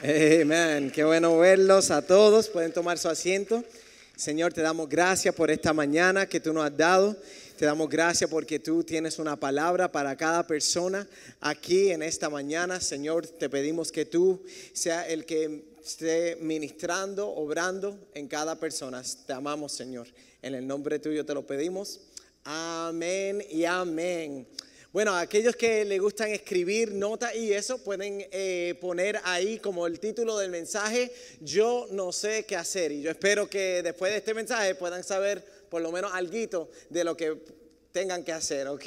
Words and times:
Amén. 0.00 0.92
Qué 0.94 1.02
bueno 1.02 1.36
verlos 1.38 1.90
a 1.90 2.02
todos. 2.02 2.48
Pueden 2.48 2.72
tomar 2.72 2.98
su 2.98 3.08
asiento. 3.08 3.64
Señor, 4.14 4.52
te 4.52 4.62
damos 4.62 4.88
gracias 4.88 5.34
por 5.34 5.50
esta 5.50 5.72
mañana 5.72 6.28
que 6.28 6.38
tú 6.38 6.52
nos 6.52 6.64
has 6.64 6.76
dado. 6.76 7.16
Te 7.56 7.66
damos 7.66 7.88
gracias 7.88 8.30
porque 8.30 8.60
tú 8.60 8.84
tienes 8.84 9.18
una 9.18 9.34
palabra 9.34 9.90
para 9.90 10.16
cada 10.16 10.46
persona 10.46 11.08
aquí 11.40 11.90
en 11.90 12.04
esta 12.04 12.30
mañana. 12.30 12.80
Señor, 12.80 13.26
te 13.26 13.50
pedimos 13.50 13.90
que 13.90 14.04
tú 14.04 14.40
sea 14.72 15.08
el 15.08 15.26
que 15.26 15.64
esté 15.84 16.36
ministrando, 16.42 17.28
obrando 17.30 17.98
en 18.14 18.28
cada 18.28 18.54
persona. 18.60 19.02
Te 19.26 19.32
amamos, 19.32 19.72
Señor. 19.72 20.06
En 20.42 20.54
el 20.54 20.64
nombre 20.64 21.00
tuyo 21.00 21.26
te 21.26 21.34
lo 21.34 21.44
pedimos. 21.44 22.02
Amén 22.44 23.44
y 23.50 23.64
amén. 23.64 24.46
Bueno, 24.90 25.14
aquellos 25.14 25.54
que 25.54 25.84
le 25.84 25.98
gustan 25.98 26.30
escribir 26.30 26.92
notas 26.92 27.34
y 27.34 27.52
eso 27.52 27.76
pueden 27.76 28.26
eh, 28.30 28.74
poner 28.80 29.20
ahí 29.22 29.58
como 29.58 29.86
el 29.86 30.00
título 30.00 30.38
del 30.38 30.50
mensaje, 30.50 31.12
yo 31.42 31.86
no 31.90 32.10
sé 32.10 32.46
qué 32.46 32.56
hacer. 32.56 32.92
Y 32.92 33.02
yo 33.02 33.10
espero 33.10 33.50
que 33.50 33.82
después 33.82 34.12
de 34.12 34.18
este 34.18 34.32
mensaje 34.32 34.74
puedan 34.76 35.04
saber 35.04 35.44
por 35.68 35.82
lo 35.82 35.92
menos 35.92 36.10
algo 36.14 36.70
de 36.88 37.04
lo 37.04 37.14
que 37.14 37.36
tengan 37.92 38.24
que 38.24 38.32
hacer, 38.32 38.66
¿ok? 38.66 38.86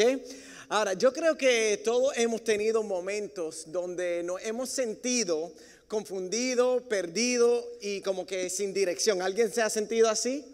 Ahora, 0.69 0.93
yo 0.93 1.13
creo 1.13 1.37
que 1.37 1.79
todos 1.83 2.17
hemos 2.17 2.43
tenido 2.43 2.81
momentos 2.81 3.65
donde 3.67 4.23
nos 4.23 4.41
hemos 4.43 4.69
sentido 4.69 5.53
confundido, 5.87 6.81
perdido 6.89 7.63
y 7.79 8.01
como 8.01 8.25
que 8.25 8.49
sin 8.49 8.73
dirección. 8.73 9.21
¿Alguien 9.21 9.51
se 9.51 9.61
ha 9.61 9.69
sentido 9.69 10.09
así? 10.09 10.45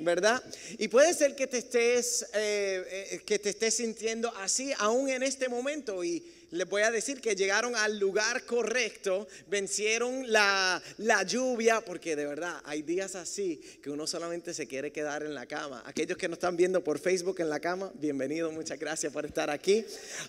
¿Verdad? 0.00 0.42
Y 0.78 0.88
puede 0.88 1.14
ser 1.14 1.34
que 1.34 1.46
te 1.46 1.58
estés, 1.58 2.22
eh, 2.34 3.08
eh, 3.12 3.20
que 3.24 3.38
te 3.38 3.50
estés 3.50 3.74
sintiendo 3.74 4.34
así 4.36 4.72
aún 4.78 5.08
en 5.08 5.22
este 5.22 5.48
momento 5.48 6.02
y 6.02 6.22
les 6.52 6.68
voy 6.68 6.82
a 6.82 6.90
decir 6.90 7.20
que 7.20 7.36
llegaron 7.36 7.76
al 7.76 7.98
lugar 7.98 8.44
correcto, 8.44 9.28
vencieron 9.48 10.30
la, 10.32 10.82
la, 10.98 11.22
lluvia, 11.22 11.80
porque 11.80 12.16
de 12.16 12.26
verdad 12.26 12.60
hay 12.64 12.82
días 12.82 13.14
así 13.14 13.60
que 13.80 13.90
uno 13.90 14.06
solamente 14.06 14.52
se 14.52 14.66
quiere 14.66 14.90
quedar 14.90 15.22
en 15.22 15.34
la 15.34 15.46
cama. 15.46 15.82
Aquellos 15.86 16.18
que 16.18 16.28
nos 16.28 16.38
están 16.38 16.56
viendo 16.56 16.82
por 16.82 16.98
Facebook 16.98 17.40
en 17.40 17.50
la 17.50 17.60
cama, 17.60 17.92
bienvenidos, 17.94 18.52
muchas 18.52 18.80
gracias 18.80 19.12
por 19.12 19.26
estar 19.26 19.48
aquí. 19.48 19.84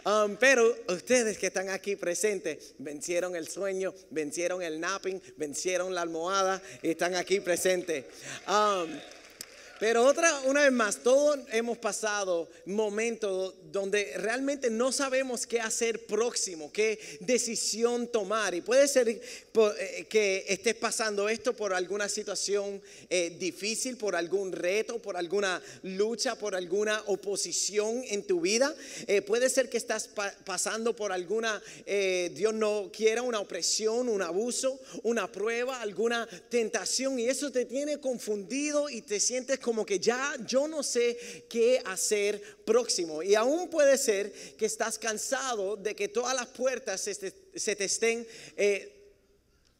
Um, 0.06 0.36
pero 0.38 0.76
ustedes 0.90 1.40
que 1.40 1.48
están 1.48 1.70
aquí 1.70 1.95
presentes, 1.95 2.76
vencieron 2.78 3.36
el 3.36 3.48
sueño, 3.48 3.94
vencieron 4.12 4.62
el 4.62 4.80
napping, 4.80 5.20
vencieron 5.38 5.95
la 5.95 6.02
almohada 6.02 6.62
y 6.84 6.92
están 6.92 7.16
aquí 7.16 7.40
presentes. 7.40 8.06
Um, 8.48 8.90
pero 9.82 10.06
otra, 10.06 10.42
una 10.42 10.62
vez 10.62 10.72
más, 10.72 10.98
todos 10.98 11.40
hemos 11.52 11.76
pasado 11.80 12.48
momentos 12.68 13.56
donde 13.72 14.14
realmente 14.16 14.70
no 14.70 14.92
sabemos 14.92 15.48
qué 15.48 15.60
hacer 15.60 16.06
próximo, 16.06 16.72
qué 16.72 17.00
decisión 17.20 18.06
tomar. 18.06 18.54
Y 18.54 18.62
puede 18.62 18.88
ser 18.88 19.10
eh, 19.10 20.06
que 20.08 20.46
estés 20.48 20.76
pasando 20.76 21.28
esto 21.30 21.56
por 21.56 21.73
alguna 21.73 22.08
situación 22.10 22.80
eh, 23.10 23.36
difícil, 23.40 23.98
por 23.98 24.16
algún 24.16 24.52
reto, 24.52 25.00
por 25.00 25.18
alguna 25.18 25.60
lucha, 25.82 26.36
por 26.36 26.54
alguna 26.54 27.02
oposición 27.08 28.04
en 28.08 28.22
tu 28.22 28.42
vida. 28.42 28.76
Eh, 29.08 29.23
puede 29.23 29.50
ser 29.50 29.68
que 29.68 29.78
estás 29.78 30.12
pasando 30.45 30.95
por 30.95 31.12
alguna, 31.12 31.60
Dios 32.36 32.54
no 32.54 32.92
quiera, 32.95 33.23
una 33.23 33.40
opresión, 33.40 34.10
un 34.10 34.22
abuso, 34.22 34.80
una 35.02 35.32
prueba, 35.32 35.82
alguna 35.82 36.30
tentación. 36.50 37.18
Y 37.18 37.26
eso 37.26 37.52
te 37.52 37.66
tiene 37.66 38.00
confundido 38.00 38.88
y 38.88 39.02
te 39.02 39.20
sientes 39.20 39.58
como 39.58 39.70
como 39.72 39.86
que 39.86 40.02
ya 40.02 40.36
yo 40.45 40.67
no 40.67 40.83
sé 40.83 41.17
qué 41.50 41.81
hacer 41.86 42.41
próximo. 42.66 43.23
Y 43.23 43.36
aún 43.36 43.69
puede 43.69 43.97
ser 43.97 44.30
que 44.58 44.66
estás 44.66 45.00
cansado 45.00 45.77
de 45.77 45.95
que 45.95 46.09
todas 46.09 46.36
las 46.36 46.47
puertas 46.47 47.00
se 47.00 47.75
te, 47.75 47.86
estén... 47.86 48.27
Eh, 48.58 48.97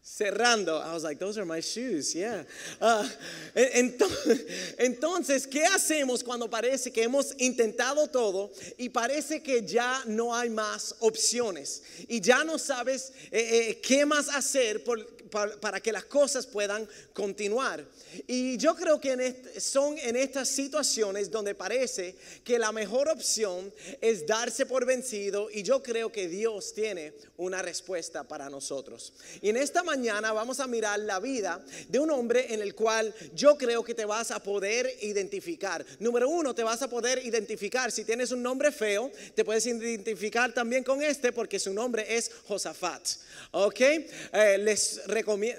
cerrando. 0.04 0.82
I 0.82 0.94
was 0.94 1.04
like, 1.04 1.20
those 1.20 1.38
are 1.38 1.46
my 1.46 1.60
shoes, 1.60 2.16
yeah. 2.16 2.44
Ah, 2.82 3.08
entonces, 3.56 5.46
¿qué 5.46 5.64
hacemos 5.66 6.24
cuando 6.24 6.50
parece 6.50 6.92
que 6.92 7.04
hemos 7.04 7.36
intentado 7.38 8.08
todo 8.08 8.52
y 8.80 8.90
parece 8.90 9.44
que 9.44 9.64
ya 9.64 10.02
no 10.08 10.34
hay 10.34 10.50
más 10.50 10.96
opciones 11.02 11.84
y 12.08 12.20
ya 12.20 12.44
no 12.44 12.58
sabes 12.58 13.14
eh, 13.32 13.70
eh, 13.70 13.82
qué 13.82 14.04
más 14.04 14.28
hacer 14.30 14.84
por, 14.84 15.06
para, 15.32 15.80
que 15.80 15.92
las 15.92 16.06
cosas 16.06 16.46
puedan 16.46 16.88
continuar. 17.14 17.84
Y 18.28 18.58
yo 18.58 18.76
creo 18.76 19.00
que 19.00 19.52
son 19.60 19.98
en 19.98 20.16
estas 20.16 20.50
situaciones 20.50 21.32
donde 21.32 21.56
parece 21.56 22.16
que 22.44 22.60
la 22.60 22.72
mejor 22.72 23.10
opción 23.10 23.74
es 24.02 24.28
darse 24.28 24.66
por 24.66 24.86
vencido 24.86 25.50
y 25.50 25.64
yo 25.64 25.82
creo 25.82 26.12
que 26.12 26.28
Dios 26.28 26.74
tiene 26.74 27.14
una 27.38 27.62
respuesta 27.62 28.24
para 28.24 28.50
nosotros. 28.50 29.14
Y 29.42 29.50
en 29.50 29.58
esta 29.58 29.84
mañana 29.84 30.34
vamos 30.34 30.60
a 30.60 30.68
mirar 30.68 31.00
la 31.00 31.20
vida 31.20 31.64
de 31.88 32.00
un 32.00 32.12
hombre 32.12 32.54
en 32.54 32.62
el 32.62 32.76
cual 32.76 33.14
yo 33.34 33.58
creo 33.58 33.84
que 33.84 33.96
te 33.96 34.06
vas 34.06 34.32
a 34.32 34.44
poder 34.44 34.92
identificar. 35.02 35.86
Número 36.00 36.30
uno, 36.30 36.54
te 36.54 36.64
vas 36.64 36.82
a 36.82 36.90
poder 36.90 37.26
identificar. 37.26 37.92
Si 37.92 38.04
tienes 38.04 38.32
un 38.32 38.44
nombre 38.44 38.72
feo, 38.72 39.12
te 39.34 39.46
puedes 39.46 39.66
identificar 39.66 40.54
también 40.54 40.84
con 40.84 41.02
este 41.02 41.32
porque 41.32 41.60
su 41.60 41.74
nombre 41.74 42.06
es 42.16 42.32
Josafat. 42.48 43.08
¿Ok? 43.52 43.80
Eh, 43.82 44.58
les 44.60 45.02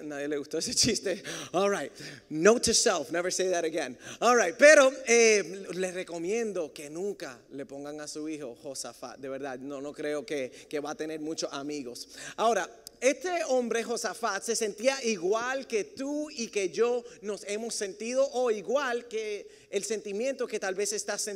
nadie 0.03 0.29
le 0.29 0.37
gustó 0.37 0.59
ese 0.59 0.75
chiste. 0.75 1.23
All 1.53 1.71
right, 1.71 1.93
note 2.31 2.63
to 2.65 2.75
self, 2.75 3.11
never 3.11 3.31
say 3.31 3.51
that 3.51 3.65
again. 3.65 3.97
All 4.21 4.37
right, 4.37 4.55
pero 4.59 4.93
eh, 5.07 5.43
les 5.75 5.95
recomiendo 5.95 6.73
que 6.73 6.91
nunca 6.91 7.39
le 7.53 7.65
pongan 7.65 8.01
a 8.01 8.09
su 8.09 8.29
hijo 8.29 8.57
Josafat, 8.63 9.19
de 9.19 9.29
verdad, 9.29 9.59
no, 9.59 9.81
no 9.81 9.93
creo 9.93 10.25
que, 10.25 10.51
que 10.69 10.81
va 10.81 10.91
a 10.91 10.95
tener 10.95 11.21
muchos 11.21 11.53
amigos. 11.53 12.09
Ahora, 12.37 12.69
este 13.03 13.43
hombre 13.49 13.83
Josafat 13.83 14.45
se 14.45 14.55
sentía 14.55 15.03
igual 15.03 15.67
que 15.67 15.83
tú 15.83 16.31
y 16.31 16.47
que 16.49 16.71
yo 16.71 17.03
nos 17.21 17.43
hemos 17.49 17.75
sentido 17.75 18.29
o 18.33 18.49
igual 18.53 19.09
que 19.09 19.49
el 19.71 19.83
sentimiento 19.83 20.47
que 20.47 20.61
tal 20.61 20.77
vez 20.77 20.93
estás 20.93 21.29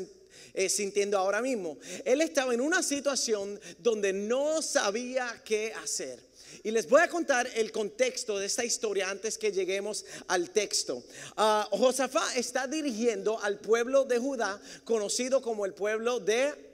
eh, 0.54 0.68
sintiendo 0.68 1.18
ahora 1.18 1.42
mismo. 1.42 1.76
Él 2.04 2.20
estaba 2.20 2.54
en 2.54 2.60
una 2.60 2.84
situación 2.84 3.58
donde 3.78 4.12
no 4.12 4.62
sabía 4.62 5.42
qué 5.44 5.72
hacer. 5.72 6.25
Y 6.66 6.72
les 6.72 6.88
voy 6.88 7.00
a 7.00 7.08
contar 7.08 7.48
el 7.54 7.70
contexto 7.70 8.40
de 8.40 8.46
esta 8.46 8.64
historia 8.64 9.08
antes 9.08 9.38
que 9.38 9.52
lleguemos 9.52 10.04
al 10.26 10.50
texto. 10.50 10.96
Uh, 11.36 11.62
Josafat 11.70 12.36
está 12.36 12.66
dirigiendo 12.66 13.40
al 13.40 13.60
pueblo 13.60 14.04
de 14.04 14.18
Judá, 14.18 14.60
conocido 14.82 15.40
como 15.40 15.64
el 15.64 15.74
pueblo 15.74 16.18
de 16.18 16.66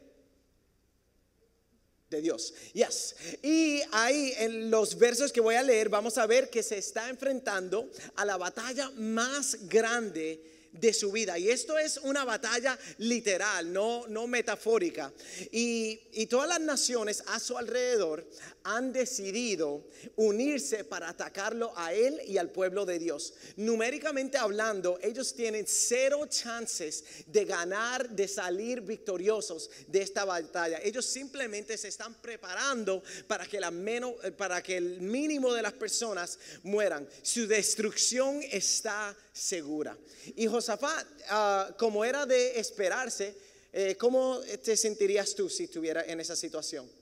de 2.08 2.22
Dios. 2.22 2.54
Yes. 2.72 3.14
Y 3.42 3.82
ahí 3.90 4.32
en 4.38 4.70
los 4.70 4.96
versos 4.96 5.30
que 5.30 5.42
voy 5.42 5.56
a 5.56 5.62
leer 5.62 5.90
vamos 5.90 6.16
a 6.16 6.26
ver 6.26 6.48
que 6.48 6.62
se 6.62 6.78
está 6.78 7.10
enfrentando 7.10 7.90
a 8.16 8.24
la 8.24 8.38
batalla 8.38 8.90
más 8.96 9.68
grande 9.68 10.52
de 10.72 10.94
su 10.94 11.12
vida. 11.12 11.38
Y 11.38 11.50
esto 11.50 11.78
es 11.78 11.98
una 11.98 12.24
batalla 12.24 12.78
literal, 12.98 13.72
no, 13.72 14.06
no 14.08 14.26
metafórica. 14.26 15.12
Y, 15.50 16.00
y 16.12 16.26
todas 16.26 16.48
las 16.48 16.60
naciones 16.60 17.22
a 17.26 17.38
su 17.38 17.56
alrededor 17.56 18.26
han 18.64 18.92
decidido 18.92 19.84
unirse 20.16 20.84
para 20.84 21.08
atacarlo 21.08 21.72
a 21.76 21.92
él 21.92 22.20
y 22.26 22.38
al 22.38 22.50
pueblo 22.50 22.84
de 22.86 22.98
Dios. 22.98 23.34
Numéricamente 23.56 24.38
hablando, 24.38 24.98
ellos 25.02 25.34
tienen 25.34 25.66
cero 25.66 26.26
chances 26.28 27.04
de 27.26 27.44
ganar, 27.44 28.08
de 28.10 28.28
salir 28.28 28.80
victoriosos 28.80 29.70
de 29.88 30.02
esta 30.02 30.24
batalla. 30.24 30.80
Ellos 30.82 31.06
simplemente 31.06 31.76
se 31.76 31.88
están 31.88 32.14
preparando 32.14 33.02
para 33.26 33.46
que, 33.46 33.60
la 33.60 33.70
menos, 33.70 34.14
para 34.36 34.62
que 34.62 34.76
el 34.76 35.00
mínimo 35.00 35.52
de 35.52 35.62
las 35.62 35.72
personas 35.72 36.38
mueran. 36.62 37.08
Su 37.22 37.46
destrucción 37.46 38.40
está 38.50 39.16
segura. 39.32 39.96
Y 40.36 40.46
Josafat, 40.46 41.06
ah, 41.28 41.74
como 41.78 42.04
era 42.04 42.26
de 42.26 42.58
esperarse, 42.58 43.34
eh, 43.72 43.96
¿cómo 43.96 44.40
te 44.62 44.76
sentirías 44.76 45.34
tú 45.34 45.48
si 45.48 45.64
estuviera 45.64 46.04
en 46.04 46.20
esa 46.20 46.36
situación? 46.36 47.01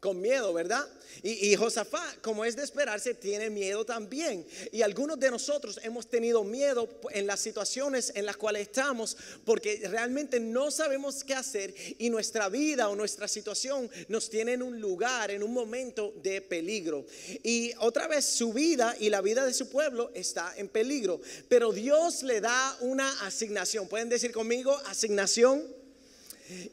Con 0.00 0.20
miedo, 0.20 0.52
¿verdad? 0.52 0.86
Y, 1.22 1.50
y, 1.50 1.56
Josafat, 1.56 2.20
como 2.20 2.44
es 2.44 2.54
de 2.54 2.62
esperarse, 2.62 3.14
tiene 3.14 3.50
miedo 3.50 3.84
también. 3.84 4.46
Y 4.70 4.82
algunos 4.82 5.18
de 5.18 5.30
nosotros 5.30 5.80
hemos 5.82 6.08
tenido 6.08 6.44
miedo 6.44 6.88
en 7.10 7.26
las 7.26 7.40
situaciones 7.40 8.12
en 8.14 8.24
las 8.24 8.36
cuales 8.36 8.62
estamos 8.62 9.16
porque 9.44 9.80
realmente 9.88 10.38
no 10.38 10.70
sabemos 10.70 11.24
qué 11.24 11.34
hacer 11.34 11.74
y 11.98 12.10
nuestra 12.10 12.48
vida 12.48 12.88
o 12.88 12.96
nuestra 12.96 13.26
situación 13.26 13.90
nos 14.08 14.30
tiene 14.30 14.52
en 14.52 14.62
un 14.62 14.80
lugar, 14.80 15.30
en 15.30 15.42
un 15.42 15.52
momento 15.52 16.14
de 16.22 16.40
peligro. 16.42 17.04
Y 17.42 17.72
otra 17.78 18.06
vez 18.06 18.24
su 18.24 18.52
vida 18.52 18.94
y 19.00 19.10
la 19.10 19.20
vida 19.20 19.44
de 19.44 19.54
su 19.54 19.68
pueblo 19.68 20.10
está 20.14 20.54
en 20.56 20.68
peligro. 20.68 21.20
Pero 21.48 21.72
Dios 21.72 22.22
le 22.22 22.40
da 22.40 22.76
una 22.80 23.26
asignación. 23.26 23.88
¿Pueden 23.88 24.08
decir 24.08 24.32
conmigo 24.32 24.76
asignación? 24.86 25.78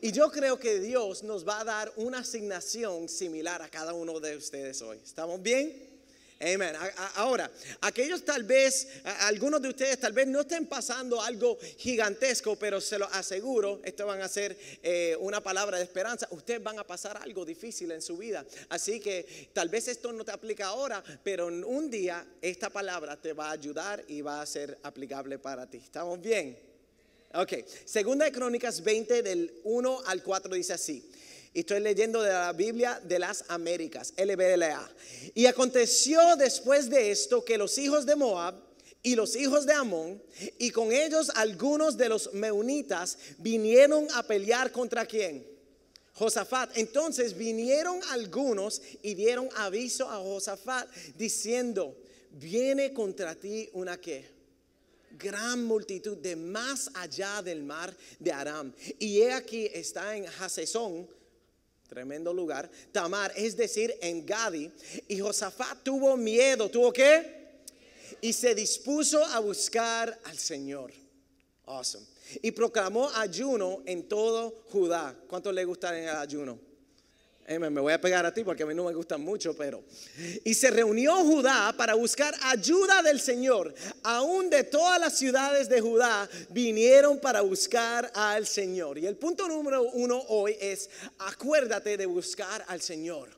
Y 0.01 0.11
yo 0.11 0.31
creo 0.31 0.59
que 0.59 0.79
Dios 0.79 1.23
nos 1.23 1.47
va 1.47 1.61
a 1.61 1.63
dar 1.63 1.93
una 1.97 2.19
asignación 2.19 3.09
similar 3.09 3.61
a 3.61 3.69
cada 3.69 3.93
uno 3.93 4.19
de 4.19 4.37
ustedes 4.37 4.81
hoy. 4.81 4.99
¿Estamos 5.03 5.41
bien? 5.41 5.95
Amén. 6.41 6.75
Ahora, 7.15 7.49
aquellos 7.79 8.25
tal 8.25 8.43
vez, 8.43 8.89
algunos 9.21 9.61
de 9.61 9.69
ustedes 9.69 9.97
tal 9.99 10.11
vez 10.11 10.27
no 10.27 10.41
estén 10.41 10.67
pasando 10.67 11.21
algo 11.21 11.57
gigantesco, 11.77 12.57
pero 12.57 12.81
se 12.81 12.99
lo 12.99 13.05
aseguro, 13.05 13.79
esto 13.85 14.05
van 14.05 14.21
a 14.21 14.27
ser 14.27 14.57
eh, 14.83 15.15
una 15.21 15.41
palabra 15.41 15.77
de 15.77 15.83
esperanza. 15.83 16.27
Ustedes 16.31 16.61
van 16.61 16.77
a 16.77 16.83
pasar 16.83 17.17
algo 17.17 17.45
difícil 17.45 17.91
en 17.91 18.01
su 18.01 18.17
vida. 18.17 18.45
Así 18.67 18.99
que 18.99 19.49
tal 19.53 19.69
vez 19.69 19.87
esto 19.87 20.11
no 20.11 20.25
te 20.25 20.33
aplica 20.33 20.67
ahora, 20.67 21.01
pero 21.23 21.47
un 21.47 21.89
día 21.89 22.25
esta 22.41 22.69
palabra 22.69 23.15
te 23.15 23.31
va 23.31 23.47
a 23.47 23.51
ayudar 23.51 24.03
y 24.09 24.21
va 24.21 24.41
a 24.41 24.45
ser 24.45 24.77
aplicable 24.83 25.39
para 25.39 25.69
ti. 25.69 25.77
¿Estamos 25.77 26.21
bien? 26.21 26.64
Ok. 27.37 27.53
Segunda 27.83 28.23
de 28.23 28.31
Crónicas 28.31 28.81
20 28.81 29.21
del 29.21 29.53
1 29.65 30.03
al 30.05 30.23
4 30.23 30.55
dice 30.55 30.71
así. 30.71 31.03
Estoy 31.53 31.81
leyendo 31.81 32.21
de 32.21 32.31
la 32.31 32.53
Biblia 32.53 33.01
de 33.03 33.19
las 33.19 33.43
Américas, 33.49 34.13
LBLA. 34.17 34.89
Y 35.33 35.45
aconteció 35.45 36.37
después 36.37 36.89
de 36.89 37.11
esto 37.11 37.43
que 37.43 37.57
los 37.57 37.77
hijos 37.77 38.05
de 38.05 38.15
Moab 38.15 38.55
y 39.03 39.15
los 39.15 39.35
hijos 39.35 39.65
de 39.65 39.73
Amón 39.73 40.21
y 40.57 40.71
con 40.71 40.93
ellos 40.93 41.29
algunos 41.35 41.97
de 41.97 42.07
los 42.09 42.33
meunitas 42.33 43.17
vinieron 43.37 44.07
a 44.13 44.23
pelear 44.23 44.71
contra 44.71 45.05
quién? 45.05 45.45
Josafat. 46.13 46.77
Entonces 46.77 47.37
vinieron 47.37 47.99
algunos 48.11 48.81
y 49.01 49.13
dieron 49.13 49.49
aviso 49.57 50.09
a 50.09 50.17
Josafat 50.17 50.89
diciendo, 51.17 51.97
viene 52.31 52.93
contra 52.93 53.35
ti 53.35 53.69
una 53.73 53.99
que 53.99 54.34
gran 55.17 55.63
multitud 55.63 56.17
de 56.17 56.35
más 56.35 56.89
allá 56.93 57.41
del 57.41 57.63
mar 57.63 57.95
de 58.19 58.31
Aram. 58.31 58.73
Y 58.99 59.21
he 59.21 59.31
aquí 59.31 59.69
está 59.73 60.15
en 60.15 60.25
Hasesón 60.39 61.07
Tremendo 61.87 62.33
lugar. 62.33 62.69
Tamar, 62.91 63.31
es 63.35 63.55
decir, 63.55 63.95
en 64.01 64.25
Gadi. 64.25 64.71
Y 65.07 65.19
Josafat 65.19 65.83
tuvo 65.83 66.17
miedo. 66.17 66.69
¿Tuvo 66.69 66.91
qué? 66.91 67.61
Y 68.21 68.33
se 68.33 68.55
dispuso 68.55 69.23
a 69.23 69.39
buscar 69.39 70.19
al 70.23 70.37
Señor. 70.37 70.91
Awesome. 71.65 72.05
Y 72.41 72.51
proclamó 72.51 73.09
ayuno 73.11 73.83
en 73.85 74.07
todo 74.07 74.63
Judá. 74.71 75.15
¿Cuánto 75.27 75.51
le 75.51 75.63
gusta 75.63 75.97
el 75.97 76.09
ayuno? 76.09 76.59
Me 77.47 77.69
voy 77.69 77.93
a 77.93 78.01
pegar 78.01 78.25
a 78.25 78.33
ti 78.33 78.43
porque 78.43 78.63
a 78.63 78.65
mí 78.65 78.73
no 78.73 78.85
me 78.85 78.93
gustan 78.93 79.21
mucho, 79.21 79.55
pero... 79.55 79.83
Y 80.43 80.53
se 80.53 80.71
reunió 80.71 81.15
Judá 81.17 81.73
para 81.77 81.93
buscar 81.93 82.33
ayuda 82.43 83.03
del 83.03 83.19
Señor. 83.19 83.73
Aún 84.03 84.49
de 84.49 84.63
todas 84.63 84.99
las 84.99 85.17
ciudades 85.17 85.69
de 85.69 85.79
Judá 85.79 86.27
vinieron 86.49 87.19
para 87.19 87.41
buscar 87.41 88.11
al 88.15 88.47
Señor. 88.47 88.97
Y 88.97 89.05
el 89.05 89.15
punto 89.15 89.47
número 89.47 89.83
uno 89.83 90.23
hoy 90.29 90.55
es, 90.59 90.89
acuérdate 91.19 91.97
de 91.97 92.05
buscar 92.05 92.65
al 92.67 92.81
Señor. 92.81 93.29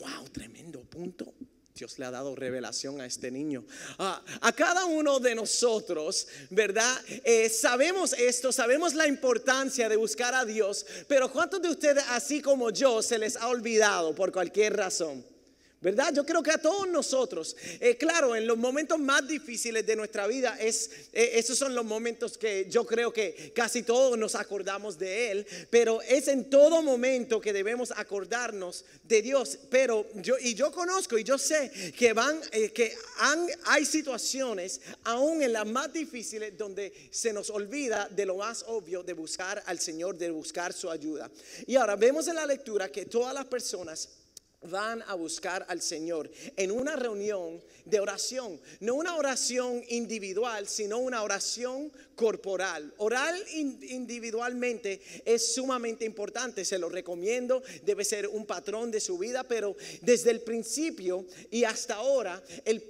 ¡Wow! 0.00 0.28
Tremendo 0.32 0.80
punto. 0.80 1.32
Dios 1.74 1.98
le 1.98 2.04
ha 2.04 2.10
dado 2.10 2.36
revelación 2.36 3.00
a 3.00 3.06
este 3.06 3.30
niño. 3.30 3.64
a 3.98 4.52
cada 4.54 4.84
uno 4.84 5.18
de 5.18 5.34
nosotros, 5.34 6.26
¿verdad? 6.50 6.94
Eh, 7.24 7.48
sabemos 7.48 8.12
esto, 8.12 8.52
sabemos 8.52 8.94
la 8.94 9.06
importancia 9.06 9.88
de 9.88 9.96
buscar 9.96 10.34
a 10.34 10.44
Dios, 10.44 10.84
pero 11.08 11.30
¿cuántos 11.32 11.62
de 11.62 11.70
ustedes, 11.70 12.04
así 12.10 12.42
como 12.42 12.70
yo, 12.70 13.02
se 13.02 13.18
les 13.18 13.36
ha 13.36 13.48
olvidado 13.48 14.14
por 14.14 14.32
cualquier 14.32 14.76
razón? 14.76 15.31
¿Verdad? 15.82 16.14
Yo 16.14 16.24
creo 16.24 16.44
que 16.44 16.52
a 16.52 16.58
todos 16.58 16.86
nosotros, 16.88 17.56
eh, 17.80 17.96
claro, 17.96 18.36
en 18.36 18.46
los 18.46 18.56
momentos 18.56 19.00
más 19.00 19.26
difíciles 19.26 19.84
de 19.84 19.96
nuestra 19.96 20.28
vida, 20.28 20.56
es, 20.60 20.88
eh, 21.12 21.32
esos 21.34 21.58
son 21.58 21.74
los 21.74 21.84
momentos 21.84 22.38
que 22.38 22.68
yo 22.70 22.86
creo 22.86 23.12
que 23.12 23.52
casi 23.52 23.82
todos 23.82 24.16
nos 24.16 24.36
acordamos 24.36 24.96
de 24.96 25.32
Él, 25.32 25.46
pero 25.70 26.00
es 26.02 26.28
en 26.28 26.48
todo 26.48 26.82
momento 26.82 27.40
que 27.40 27.52
debemos 27.52 27.92
acordarnos 27.96 28.84
de 29.02 29.22
Dios. 29.22 29.58
Pero 29.70 30.06
yo, 30.14 30.36
y 30.38 30.54
yo 30.54 30.70
conozco 30.70 31.18
y 31.18 31.24
yo 31.24 31.36
sé 31.36 31.72
que 31.98 32.12
van, 32.12 32.40
eh, 32.52 32.70
que 32.70 32.96
hay 33.64 33.84
situaciones, 33.84 34.80
aún 35.02 35.42
en 35.42 35.52
las 35.52 35.66
más 35.66 35.92
difíciles, 35.92 36.56
donde 36.56 36.92
se 37.10 37.32
nos 37.32 37.50
olvida 37.50 38.08
de 38.08 38.24
lo 38.24 38.36
más 38.36 38.64
obvio 38.68 39.02
de 39.02 39.14
buscar 39.14 39.60
al 39.66 39.80
Señor, 39.80 40.16
de 40.16 40.30
buscar 40.30 40.72
su 40.72 40.88
ayuda. 40.88 41.28
Y 41.66 41.74
ahora 41.74 41.96
vemos 41.96 42.28
en 42.28 42.36
la 42.36 42.46
lectura 42.46 42.88
que 42.88 43.06
todas 43.06 43.34
las 43.34 43.46
personas 43.46 44.21
van 44.64 45.02
a 45.02 45.14
buscar 45.14 45.64
al 45.68 45.80
Señor 45.80 46.30
en 46.56 46.70
una 46.70 46.96
reunión 46.96 47.60
de 47.84 48.00
oración, 48.00 48.60
no 48.80 48.94
una 48.94 49.16
oración 49.16 49.82
individual, 49.88 50.68
sino 50.68 50.98
una 50.98 51.22
oración 51.22 51.92
corporal. 52.14 52.92
Orar 52.98 53.34
individualmente 53.52 55.00
es 55.24 55.54
sumamente 55.54 56.04
importante, 56.04 56.64
se 56.64 56.78
lo 56.78 56.88
recomiendo, 56.88 57.62
debe 57.84 58.04
ser 58.04 58.28
un 58.28 58.46
patrón 58.46 58.90
de 58.90 59.00
su 59.00 59.18
vida, 59.18 59.44
pero 59.44 59.76
desde 60.00 60.30
el 60.30 60.40
principio 60.40 61.24
y 61.50 61.64
hasta 61.64 61.94
ahora, 61.96 62.42
el, 62.64 62.82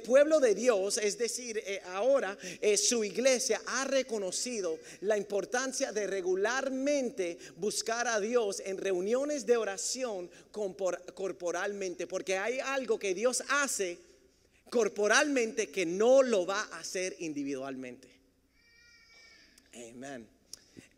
pueblo 0.00 0.40
de 0.40 0.54
Dios, 0.54 0.98
es 0.98 1.18
decir, 1.18 1.62
eh, 1.64 1.80
ahora 1.86 2.36
eh, 2.60 2.76
su 2.76 3.04
iglesia 3.04 3.60
ha 3.66 3.84
reconocido 3.84 4.78
la 5.00 5.16
importancia 5.16 5.92
de 5.92 6.06
regularmente 6.06 7.38
buscar 7.56 8.06
a 8.06 8.20
Dios 8.20 8.62
en 8.64 8.78
reuniones 8.78 9.46
de 9.46 9.56
oración 9.56 10.30
corporalmente, 10.52 12.06
porque 12.06 12.38
hay 12.38 12.60
algo 12.60 12.98
que 12.98 13.14
Dios 13.14 13.42
hace 13.48 13.98
corporalmente 14.70 15.68
que 15.68 15.86
no 15.86 16.22
lo 16.22 16.46
va 16.46 16.60
a 16.60 16.80
hacer 16.80 17.16
individualmente. 17.20 18.17
Amen. 19.78 20.24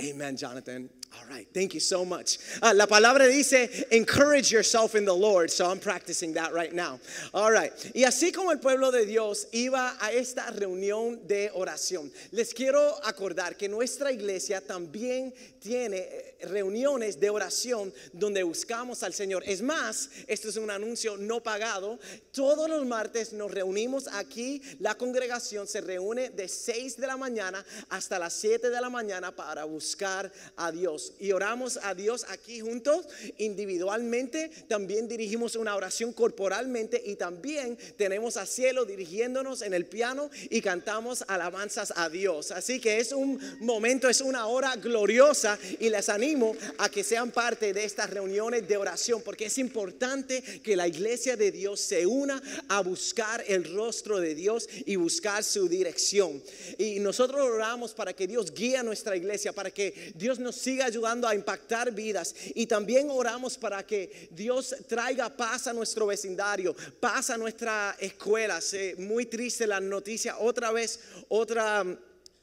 Amen, 0.03 0.37
Jonathan. 0.37 0.89
All 1.13 1.27
right, 1.29 1.49
thank 1.53 1.75
you 1.75 1.81
so 1.81 2.05
much. 2.05 2.39
Uh, 2.63 2.73
la 2.75 2.87
palabra 2.87 3.29
dice, 3.29 3.85
encourage 3.91 4.53
yourself 4.53 4.95
in 4.95 5.05
the 5.05 5.13
Lord. 5.13 5.51
So 5.51 5.69
I'm 5.69 5.81
practicing 5.81 6.35
that 6.35 6.53
right 6.53 6.73
now. 6.73 7.01
All 7.35 7.51
right. 7.51 7.73
Y 7.95 8.05
así 8.05 8.33
como 8.33 8.53
el 8.53 8.59
pueblo 8.59 8.93
de 8.93 9.07
Dios 9.07 9.49
iba 9.53 9.97
a 10.01 10.13
esta 10.13 10.53
reunión 10.53 11.27
de 11.27 11.51
oración, 11.55 12.13
les 12.31 12.55
quiero 12.55 12.95
acordar 13.05 13.57
que 13.57 13.69
nuestra 13.69 14.13
iglesia 14.13 14.61
también 14.61 15.35
tiene 15.59 15.99
eh, 15.99 16.37
reuniones 16.43 17.19
de 17.19 17.29
oración 17.29 17.93
donde 18.13 18.45
buscamos 18.45 19.03
al 19.03 19.13
Señor. 19.13 19.43
Es 19.47 19.63
más, 19.63 20.11
esto 20.29 20.49
es 20.49 20.57
un 20.57 20.71
anuncio 20.71 21.17
no 21.17 21.43
pagado. 21.43 21.99
Todos 22.33 22.71
los 22.71 22.87
martes 22.87 23.33
nos 23.33 23.51
reunimos 23.51 24.07
aquí. 24.13 24.63
La 24.79 24.95
congregación 24.95 25.67
se 25.67 25.81
reúne 25.81 26.31
de 26.31 26.47
6 26.47 26.99
de 26.99 27.07
la 27.09 27.17
mañana 27.17 27.65
hasta 27.89 28.19
las 28.19 28.33
7 28.35 28.71
de 28.71 28.81
la 28.81 28.91
mañana 28.91 29.35
para 29.35 29.65
buscar 29.65 30.33
a 30.57 30.71
Dios 30.71 31.00
y 31.19 31.33
oramos 31.33 31.79
a 31.83 31.95
Dios 31.95 32.27
aquí 32.29 32.61
juntos 32.61 33.07
individualmente. 33.39 34.51
También 34.69 35.09
dirigimos 35.09 35.57
una 35.57 35.77
oración 35.77 36.13
corporalmente 36.13 37.03
y 37.05 37.17
también 37.17 37.79
tenemos 37.97 38.37
a 38.37 38.47
cielo 38.47 38.85
dirigiéndonos 38.85 39.63
en 39.63 39.75
el 39.75 39.87
piano 39.87 40.31
y 40.51 40.61
cantamos 40.61 41.25
alabanzas 41.29 41.93
a 41.97 42.09
Dios. 42.09 42.51
Así 42.51 42.81
que 42.81 42.99
es 42.99 43.13
un 43.13 43.41
momento, 43.61 44.09
es 44.09 44.21
una 44.21 44.47
hora 44.47 44.77
gloriosa 44.77 45.59
y 45.79 45.89
les 45.89 46.09
animo 46.09 46.55
a 46.79 46.89
que 46.89 47.05
sean 47.05 47.31
parte 47.31 47.73
de 47.73 47.85
estas 47.85 48.11
reuniones 48.11 48.67
de 48.67 48.77
oración 48.77 49.23
porque 49.23 49.47
es 49.47 49.59
importante 49.59 50.43
que 50.63 50.77
la 50.77 50.89
iglesia 50.89 51.37
de 51.37 51.51
Dios 51.51 51.81
se 51.81 52.07
una 52.07 52.43
a 52.69 52.81
buscar 52.81 53.43
el 53.47 53.75
rostro 53.75 54.21
de 54.21 54.35
Dios 54.35 54.69
y 54.87 54.97
buscar 54.97 55.45
su 55.45 55.69
dirección. 55.69 56.43
Y 56.79 57.01
nosotros 57.01 57.41
oramos 57.41 57.95
para 57.95 58.13
que 58.13 58.27
Dios 58.27 58.53
guíe 58.53 58.77
a 58.77 58.83
nuestra 58.83 59.17
iglesia, 59.17 59.53
para 59.53 59.71
que 59.71 60.13
Dios 60.15 60.39
nos 60.39 60.57
siga 60.57 60.90
ayudando 60.91 61.27
a 61.27 61.35
impactar 61.35 61.93
vidas. 61.93 62.35
Y 62.55 62.67
también 62.67 63.09
oramos 63.11 63.57
para 63.57 63.87
que 63.87 64.29
Dios 64.31 64.75
traiga 64.87 65.29
paz 65.29 65.67
a 65.67 65.73
nuestro 65.73 66.07
vecindario, 66.07 66.75
paz 67.01 67.31
a 67.31 67.39
nuestra 67.39 67.97
escuela. 67.99 68.61
muy 68.99 69.27
triste 69.27 69.67
la 69.67 69.81
noticia, 69.81 70.39
otra 70.39 70.73
vez, 70.73 71.01
otra 71.29 71.85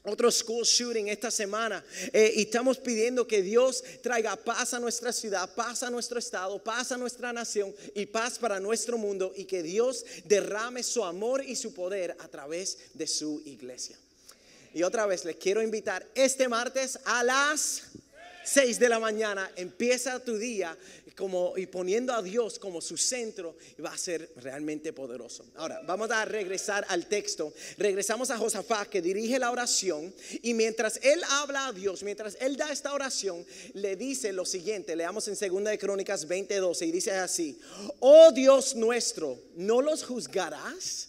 otro 0.04 0.30
school 0.30 0.64
shooting 0.64 1.08
esta 1.08 1.30
semana 1.30 1.84
eh, 2.12 2.32
y 2.36 2.42
estamos 2.42 2.78
pidiendo 2.78 3.26
que 3.26 3.42
Dios 3.42 3.84
traiga 4.02 4.36
paz 4.36 4.72
a 4.72 4.80
nuestra 4.80 5.12
ciudad, 5.12 5.52
paz 5.54 5.82
a 5.82 5.90
nuestro 5.90 6.18
estado, 6.18 6.62
paz 6.62 6.92
a 6.92 6.96
nuestra 6.96 7.32
nación 7.32 7.74
y 7.94 8.06
paz 8.06 8.38
para 8.38 8.58
nuestro 8.60 8.96
mundo 8.96 9.32
y 9.36 9.44
que 9.44 9.62
Dios 9.62 10.04
derrame 10.24 10.82
su 10.82 11.04
amor 11.04 11.44
y 11.44 11.56
su 11.56 11.74
poder 11.74 12.16
a 12.20 12.28
través 12.28 12.78
de 12.94 13.06
su 13.06 13.42
iglesia. 13.44 13.98
Y 14.72 14.82
otra 14.82 15.06
vez 15.06 15.24
les 15.24 15.36
quiero 15.36 15.62
invitar 15.62 16.06
este 16.14 16.48
martes 16.48 16.98
a 17.04 17.22
las 17.24 17.82
6 18.52 18.78
de 18.78 18.88
la 18.88 18.98
mañana, 18.98 19.50
empieza 19.56 20.18
tu 20.20 20.38
día 20.38 20.76
como, 21.18 21.54
y 21.56 21.66
poniendo 21.66 22.14
a 22.14 22.22
Dios 22.22 22.58
como 22.58 22.80
su 22.80 22.96
centro 22.96 23.56
y 23.76 23.82
va 23.82 23.92
a 23.92 23.98
ser 23.98 24.30
realmente 24.36 24.92
poderoso. 24.92 25.44
Ahora, 25.56 25.80
vamos 25.84 26.10
a 26.10 26.24
regresar 26.24 26.86
al 26.88 27.06
texto. 27.06 27.52
Regresamos 27.76 28.30
a 28.30 28.38
Josafat 28.38 28.88
que 28.88 29.02
dirige 29.02 29.38
la 29.38 29.50
oración 29.50 30.14
y 30.42 30.54
mientras 30.54 31.00
él 31.02 31.20
habla 31.28 31.66
a 31.66 31.72
Dios, 31.72 32.02
mientras 32.04 32.38
él 32.40 32.56
da 32.56 32.70
esta 32.70 32.94
oración, 32.94 33.44
le 33.74 33.96
dice 33.96 34.32
lo 34.32 34.46
siguiente, 34.46 34.94
leamos 34.94 35.26
en 35.28 35.34
2 35.34 35.64
de 35.64 35.78
Crónicas 35.78 36.26
20:12 36.26 36.86
y 36.86 36.92
dice 36.92 37.10
así, 37.10 37.58
"Oh 37.98 38.30
Dios 38.30 38.76
nuestro, 38.76 39.38
¿no 39.56 39.82
los 39.82 40.04
juzgarás?" 40.04 41.08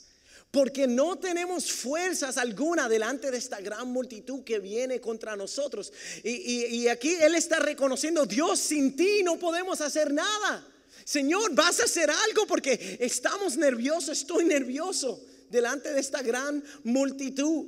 Porque 0.51 0.88
no 0.88 1.18
tenemos 1.18 1.72
fuerzas 1.72 2.38
alguna 2.38 2.89
delante 2.89 3.29
de 3.29 3.38
esta 3.38 3.62
gran 3.62 3.88
multitud 3.89 4.44
que 4.44 4.60
viene 4.60 5.00
contra 5.00 5.36
nosotros. 5.36 5.94
Y, 6.24 6.88
aquí 6.88 7.13
Él 7.22 7.36
está 7.36 7.60
reconociendo, 7.60 8.25
Dios 8.25 8.60
sin 8.60 8.96
ti 8.96 9.22
no 9.24 9.38
podemos 9.38 9.79
hacer 9.82 10.12
nada. 10.12 10.65
Señor, 11.06 11.53
vas 11.53 11.79
a 11.79 11.86
hacer 11.86 12.10
algo 12.10 12.48
porque 12.48 12.98
estamos 13.00 13.58
nerviosos, 13.58 14.18
estoy 14.20 14.46
nervioso 14.46 15.24
delante 15.50 15.94
de 15.94 16.00
esta 16.00 16.22
gran 16.24 16.63
multitud. 16.84 17.68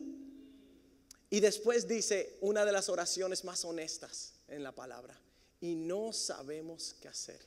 Y 1.30 1.40
después 1.40 1.88
dice 1.88 2.38
una 2.42 2.66
de 2.66 2.72
las 2.72 2.90
oraciones 2.90 3.44
más 3.44 3.64
honestas 3.64 4.34
en 4.48 4.64
la 4.64 4.72
palabra. 4.72 5.20
Y 5.62 5.76
no 5.76 6.12
sabemos 6.14 6.96
qué 7.00 7.08
hacer. 7.08 7.40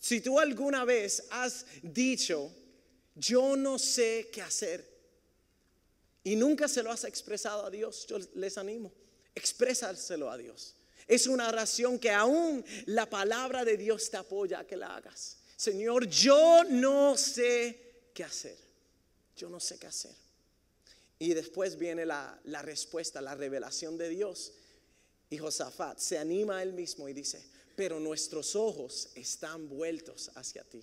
Si 0.00 0.20
tú 0.20 0.38
alguna 0.38 0.84
vez 0.84 1.24
has 1.30 1.64
dicho, 1.82 2.52
yo 3.14 3.56
no 3.56 3.78
sé 3.78 4.30
qué 4.32 4.42
hacer, 4.42 4.94
y 6.22 6.36
nunca 6.36 6.68
se 6.68 6.82
lo 6.82 6.90
has 6.90 7.04
expresado 7.04 7.66
a 7.66 7.70
Dios, 7.70 8.06
yo 8.06 8.18
les 8.34 8.56
animo, 8.56 8.92
exprésaselo 9.34 10.30
a 10.30 10.38
Dios. 10.38 10.74
Es 11.06 11.26
una 11.26 11.48
oración 11.48 11.98
que 11.98 12.10
aún 12.10 12.64
la 12.86 13.08
palabra 13.08 13.64
de 13.64 13.76
Dios 13.76 14.10
te 14.10 14.16
apoya 14.16 14.60
a 14.60 14.66
que 14.66 14.76
la 14.76 14.96
hagas. 14.96 15.36
Señor, 15.54 16.08
yo 16.08 16.64
no 16.64 17.16
sé 17.16 18.10
qué 18.14 18.24
hacer. 18.24 18.56
Yo 19.36 19.50
no 19.50 19.60
sé 19.60 19.78
qué 19.78 19.86
hacer. 19.86 20.14
Y 21.18 21.34
después 21.34 21.76
viene 21.76 22.06
la, 22.06 22.40
la 22.44 22.62
respuesta, 22.62 23.20
la 23.20 23.34
revelación 23.34 23.98
de 23.98 24.08
Dios. 24.08 24.52
Y 25.28 25.36
Josafat 25.36 25.98
se 25.98 26.16
anima 26.16 26.58
a 26.58 26.62
él 26.62 26.72
mismo 26.72 27.08
y 27.08 27.12
dice, 27.12 27.44
pero 27.76 28.00
nuestros 28.00 28.56
ojos 28.56 29.10
están 29.14 29.68
vueltos 29.68 30.30
hacia 30.34 30.64
ti. 30.64 30.82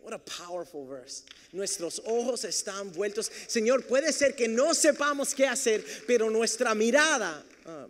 What 0.00 0.14
a 0.14 0.18
powerful 0.18 0.86
verse. 0.86 1.24
Nuestros 1.52 2.00
ojos 2.06 2.44
están 2.44 2.92
vueltos. 2.92 3.30
Señor, 3.46 3.84
puede 3.86 4.12
ser 4.12 4.34
que 4.34 4.48
no 4.48 4.72
sepamos 4.72 5.34
qué 5.34 5.46
hacer, 5.46 5.84
pero 6.06 6.30
nuestra 6.30 6.74
mirada, 6.74 7.44
ah, 7.66 7.86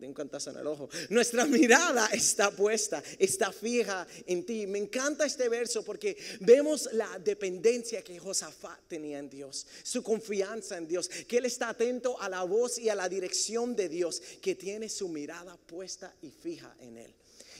de 0.00 0.08
un 0.08 0.14
en 0.18 0.56
el 0.56 0.66
ojo. 0.66 0.88
Nuestra 1.10 1.44
mirada 1.44 2.06
está 2.12 2.50
puesta, 2.50 3.02
está 3.18 3.52
fija 3.52 4.06
en 4.26 4.44
ti. 4.44 4.66
Me 4.66 4.78
encanta 4.78 5.26
este 5.26 5.48
verso 5.48 5.84
porque 5.84 6.16
vemos 6.40 6.88
la 6.92 7.18
dependencia 7.18 8.02
que 8.02 8.18
Josafat 8.18 8.88
tenía 8.88 9.18
en 9.18 9.28
Dios, 9.28 9.66
su 9.82 10.02
confianza 10.02 10.78
en 10.78 10.88
Dios, 10.88 11.08
que 11.08 11.38
él 11.38 11.44
está 11.44 11.68
atento 11.68 12.20
a 12.20 12.28
la 12.28 12.42
voz 12.44 12.78
y 12.78 12.88
a 12.88 12.94
la 12.94 13.08
dirección 13.08 13.76
de 13.76 13.88
Dios, 13.88 14.22
que 14.40 14.54
tiene 14.54 14.88
su 14.88 15.08
mirada 15.08 15.56
puesta 15.56 16.14
y 16.22 16.30
fija 16.30 16.74
en 16.80 16.96
él. 16.96 17.14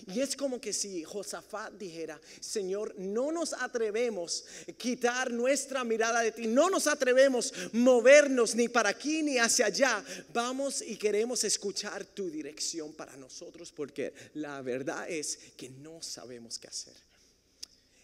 Y 0.06 0.20
es 0.20 0.36
como 0.36 0.60
que 0.60 0.72
si 0.72 1.04
Josafat 1.04 1.72
dijera, 1.74 2.20
Señor, 2.40 2.94
no 2.98 3.32
nos 3.32 3.52
atrevemos 3.52 4.44
a 4.68 4.72
quitar 4.72 5.30
nuestra 5.30 5.84
mirada 5.84 6.20
de 6.22 6.32
ti, 6.32 6.46
no 6.46 6.70
nos 6.70 6.86
atrevemos 6.86 7.52
a 7.52 7.70
movernos 7.72 8.54
ni 8.54 8.68
para 8.68 8.90
aquí 8.90 9.22
ni 9.22 9.38
hacia 9.38 9.66
allá. 9.66 10.04
Vamos 10.32 10.82
y 10.82 10.96
queremos 10.96 11.44
escuchar 11.44 12.04
tu 12.04 12.30
dirección 12.30 12.92
para 12.92 13.16
nosotros 13.16 13.72
porque 13.72 14.12
la 14.34 14.62
verdad 14.62 15.08
es 15.10 15.38
que 15.56 15.70
no 15.70 16.02
sabemos 16.02 16.58
qué 16.58 16.68
hacer. 16.68 16.94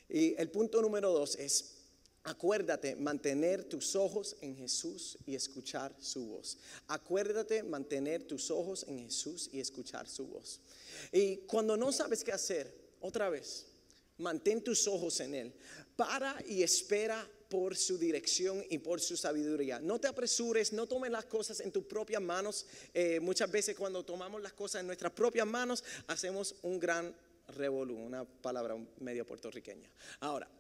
Y 0.09 0.35
el 0.39 0.51
punto 0.51 0.81
número 0.81 1.11
dos 1.13 1.37
es, 1.37 1.76
Acuérdate 2.27 2.97
mantener 2.97 3.63
tus 3.63 3.95
ojos 3.95 4.37
en 4.41 4.57
Jesús 4.57 5.17
y 5.27 5.37
escuchar 5.37 5.95
su 6.01 6.27
voz. 6.27 6.59
Acuérdate 6.89 7.63
mantener 7.63 8.25
tus 8.25 8.51
ojos 8.51 8.85
en 8.89 8.99
Jesús 8.99 9.49
y 9.53 9.61
escuchar 9.61 10.09
su 10.09 10.27
voz. 10.27 10.61
Y 11.13 11.37
cuando 11.47 11.77
no 11.77 11.93
sabes 11.93 12.25
qué 12.25 12.33
hacer, 12.33 12.75
otra 13.01 13.31
vez, 13.31 13.67
mantén 14.19 14.61
tus 14.61 14.89
ojos 14.89 15.21
en 15.21 15.35
Él. 15.37 15.53
Para 15.95 16.37
y 16.49 16.65
espera 16.65 17.31
por 17.49 17.77
su 17.77 17.97
dirección 17.97 18.65
y 18.71 18.79
por 18.79 19.01
su 19.01 19.17
sabiduría. 19.17 19.79
No 19.79 20.01
te 20.01 20.09
apresures, 20.09 20.73
no 20.73 20.89
tomes 20.89 21.13
las 21.13 21.27
cosas 21.27 21.61
en 21.61 21.71
tus 21.71 21.85
propias 21.85 22.21
manos. 22.21 22.67
Eh, 22.93 23.21
muchas 23.21 23.49
veces 23.53 23.77
cuando 23.77 24.05
tomamos 24.05 24.43
las 24.43 24.53
cosas 24.53 24.81
en 24.81 24.89
nuestras 24.89 25.13
propias 25.13 25.47
manos, 25.47 25.85
hacemos 26.09 26.57
un 26.63 26.81
gran 26.81 27.15
revolú, 27.49 27.95
una 27.95 28.25
palabra 28.25 28.77
medio 28.99 29.25
puertorriqueña. 29.25 29.89
Ahora, 30.19 30.51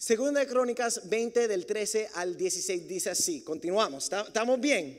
Segunda 0.00 0.38
de 0.38 0.46
Crónicas 0.46 1.08
20 1.08 1.48
del 1.48 1.66
13 1.66 2.10
al 2.14 2.36
16 2.36 2.86
dice 2.86 3.10
así, 3.10 3.40
continuamos, 3.40 4.08
¿estamos 4.12 4.60
bien? 4.60 4.96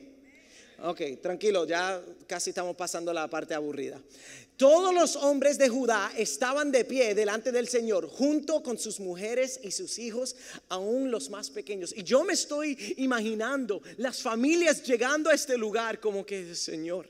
Ok, 0.82 1.00
tranquilo, 1.22 1.66
ya 1.66 2.04
casi 2.26 2.50
estamos 2.50 2.76
pasando 2.76 3.10
la 3.10 3.26
parte 3.26 3.54
aburrida. 3.54 3.98
Todos 4.58 4.92
los 4.92 5.16
hombres 5.16 5.56
de 5.56 5.70
Judá 5.70 6.12
estaban 6.18 6.70
de 6.70 6.84
pie 6.84 7.14
delante 7.14 7.50
del 7.50 7.66
Señor, 7.66 8.10
junto 8.10 8.62
con 8.62 8.76
sus 8.76 9.00
mujeres 9.00 9.58
y 9.62 9.70
sus 9.70 9.98
hijos, 9.98 10.36
aún 10.68 11.10
los 11.10 11.30
más 11.30 11.48
pequeños. 11.48 11.94
Y 11.96 12.02
yo 12.02 12.22
me 12.22 12.34
estoy 12.34 12.76
imaginando 12.98 13.80
las 13.96 14.20
familias 14.20 14.82
llegando 14.82 15.30
a 15.30 15.34
este 15.34 15.56
lugar 15.56 15.98
como 15.98 16.26
que, 16.26 16.54
Señor, 16.54 17.08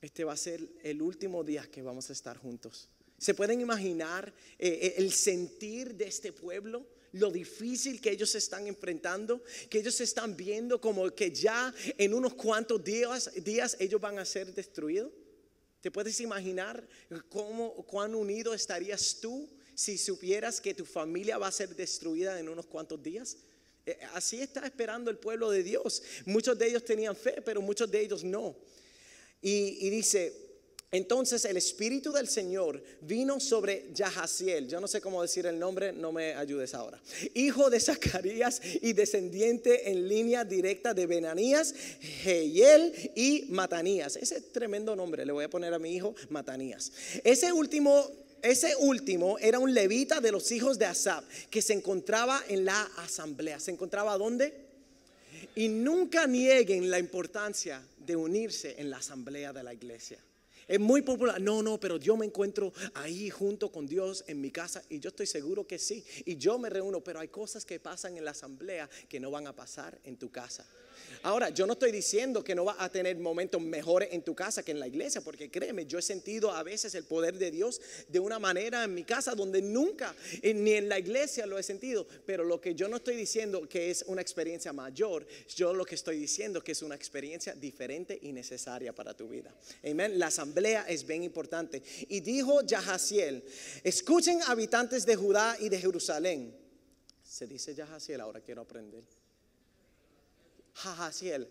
este 0.00 0.24
va 0.24 0.32
a 0.32 0.38
ser 0.38 0.66
el 0.82 1.02
último 1.02 1.44
día 1.44 1.68
que 1.70 1.82
vamos 1.82 2.08
a 2.08 2.14
estar 2.14 2.38
juntos. 2.38 2.88
¿Se 3.18 3.34
pueden 3.34 3.60
imaginar 3.60 4.32
eh, 4.58 4.68
eh, 4.68 4.94
el 4.96 5.12
sentir 5.12 5.94
de 5.96 6.06
este 6.06 6.32
pueblo? 6.32 6.93
Lo 7.14 7.30
difícil 7.30 8.00
que 8.00 8.10
ellos 8.10 8.34
están 8.34 8.66
enfrentando, 8.66 9.42
que 9.70 9.78
ellos 9.78 10.00
están 10.00 10.36
viendo 10.36 10.80
como 10.80 11.10
que 11.14 11.30
ya 11.30 11.72
en 11.96 12.12
unos 12.12 12.34
cuantos 12.34 12.82
días, 12.82 13.30
ellos 13.78 14.00
van 14.00 14.18
a 14.18 14.24
ser 14.24 14.52
destruidos. 14.52 15.12
¿Te 15.80 15.90
puedes 15.90 16.18
imaginar 16.20 16.86
cómo, 17.28 17.74
cuán 17.86 18.14
unido 18.14 18.52
estarías 18.52 19.18
tú 19.20 19.48
si 19.74 19.96
supieras 19.98 20.60
que 20.60 20.74
tu 20.74 20.84
familia 20.84 21.38
va 21.38 21.48
a 21.48 21.52
ser 21.52 21.76
destruida 21.76 22.40
en 22.40 22.48
unos 22.48 22.66
cuantos 22.66 23.00
días? 23.02 23.36
Eh, 23.86 23.98
así 24.14 24.40
está 24.40 24.66
esperando 24.66 25.10
el 25.10 25.18
pueblo 25.18 25.50
de 25.50 25.62
Dios. 25.62 26.02
Muchos 26.24 26.58
de 26.58 26.68
ellos 26.68 26.84
tenían 26.84 27.14
fe, 27.14 27.40
pero 27.44 27.60
muchos 27.60 27.88
de 27.90 28.00
ellos 28.00 28.24
no. 28.24 28.56
Y 29.40 29.90
dice, 29.90 30.53
entonces 30.94 31.44
el 31.44 31.56
Espíritu 31.56 32.12
del 32.12 32.28
Señor 32.28 32.80
vino 33.00 33.40
sobre 33.40 33.86
Yahaziel, 33.92 34.68
yo 34.68 34.80
no 34.80 34.86
sé 34.86 35.00
cómo 35.00 35.22
decir 35.22 35.44
el 35.44 35.58
nombre, 35.58 35.92
no 35.92 36.12
me 36.12 36.34
ayudes 36.34 36.72
ahora, 36.72 37.00
hijo 37.34 37.68
de 37.68 37.80
Zacarías 37.80 38.62
y 38.80 38.92
descendiente 38.92 39.90
en 39.90 40.06
línea 40.08 40.44
directa 40.44 40.94
de 40.94 41.06
Benanías, 41.06 41.74
Jehiel 42.22 42.92
y 43.16 43.46
Matanías. 43.48 44.14
Ese 44.14 44.40
tremendo 44.40 44.94
nombre 44.94 45.26
le 45.26 45.32
voy 45.32 45.46
a 45.46 45.50
poner 45.50 45.74
a 45.74 45.80
mi 45.80 45.96
hijo 45.96 46.14
Matanías. 46.28 46.92
Ese 47.24 47.52
último 47.52 48.08
ese 48.40 48.76
último 48.76 49.36
era 49.38 49.58
un 49.58 49.74
levita 49.74 50.20
de 50.20 50.30
los 50.30 50.52
hijos 50.52 50.78
de 50.78 50.84
Asab 50.84 51.24
que 51.50 51.60
se 51.60 51.72
encontraba 51.72 52.40
en 52.46 52.66
la 52.66 52.82
asamblea. 52.98 53.58
¿Se 53.58 53.72
encontraba 53.72 54.16
dónde? 54.16 54.54
Y 55.56 55.66
nunca 55.66 56.28
nieguen 56.28 56.88
la 56.88 57.00
importancia 57.00 57.82
de 57.98 58.14
unirse 58.14 58.76
en 58.78 58.90
la 58.90 58.98
asamblea 58.98 59.52
de 59.52 59.62
la 59.64 59.74
iglesia. 59.74 60.18
Es 60.68 60.80
muy 60.80 61.02
popular. 61.02 61.40
No, 61.40 61.62
no, 61.62 61.78
pero 61.78 61.96
yo 61.96 62.16
me 62.16 62.26
encuentro 62.26 62.72
ahí 62.94 63.30
junto 63.30 63.70
con 63.70 63.86
Dios 63.86 64.24
en 64.26 64.40
mi 64.40 64.50
casa 64.50 64.82
y 64.88 65.00
yo 65.00 65.08
estoy 65.08 65.26
seguro 65.26 65.66
que 65.66 65.78
sí. 65.78 66.04
Y 66.24 66.36
yo 66.36 66.58
me 66.58 66.70
reúno, 66.70 67.02
pero 67.02 67.20
hay 67.20 67.28
cosas 67.28 67.64
que 67.64 67.80
pasan 67.80 68.16
en 68.16 68.24
la 68.24 68.32
asamblea 68.32 68.88
que 69.08 69.20
no 69.20 69.30
van 69.30 69.46
a 69.46 69.54
pasar 69.54 69.98
en 70.04 70.16
tu 70.16 70.30
casa. 70.30 70.66
Ahora, 71.22 71.48
yo 71.48 71.66
no 71.66 71.72
estoy 71.72 71.90
diciendo 71.90 72.44
que 72.44 72.54
no 72.54 72.64
vas 72.64 72.76
a 72.78 72.90
tener 72.90 73.16
momentos 73.16 73.60
mejores 73.60 74.10
en 74.12 74.22
tu 74.22 74.34
casa 74.34 74.62
que 74.62 74.72
en 74.72 74.80
la 74.80 74.86
iglesia, 74.86 75.20
porque 75.22 75.50
créeme, 75.50 75.86
yo 75.86 75.98
he 75.98 76.02
sentido 76.02 76.50
a 76.50 76.62
veces 76.62 76.94
el 76.94 77.04
poder 77.04 77.38
de 77.38 77.50
Dios 77.50 77.80
de 78.08 78.18
una 78.18 78.38
manera 78.38 78.84
en 78.84 78.94
mi 78.94 79.04
casa 79.04 79.34
donde 79.34 79.62
nunca, 79.62 80.14
ni 80.42 80.72
en 80.72 80.88
la 80.88 80.98
iglesia 80.98 81.46
lo 81.46 81.58
he 81.58 81.62
sentido. 81.62 82.06
Pero 82.26 82.44
lo 82.44 82.60
que 82.60 82.74
yo 82.74 82.88
no 82.88 82.96
estoy 82.96 83.16
diciendo 83.16 83.66
que 83.68 83.90
es 83.90 84.04
una 84.06 84.20
experiencia 84.20 84.72
mayor, 84.72 85.26
yo 85.56 85.72
lo 85.72 85.84
que 85.84 85.94
estoy 85.94 86.18
diciendo 86.18 86.62
que 86.62 86.72
es 86.72 86.82
una 86.82 86.94
experiencia 86.94 87.54
diferente 87.54 88.18
y 88.20 88.32
necesaria 88.32 88.94
para 88.94 89.14
tu 89.14 89.28
vida. 89.28 89.54
Amén. 89.82 90.18
La 90.18 90.26
asamblea 90.26 90.53
es 90.88 91.06
bien 91.06 91.22
importante. 91.22 91.82
Y 92.08 92.20
dijo 92.20 92.62
Yahaziel, 92.62 93.44
escuchen 93.82 94.40
habitantes 94.46 95.04
de 95.06 95.16
Judá 95.16 95.56
y 95.60 95.68
de 95.68 95.78
Jerusalén. 95.78 96.56
Se 97.22 97.46
dice 97.46 97.74
Yahaziel, 97.74 98.20
ahora 98.20 98.40
quiero 98.40 98.62
aprender. 98.62 99.04
Jajaziel. 100.74 101.48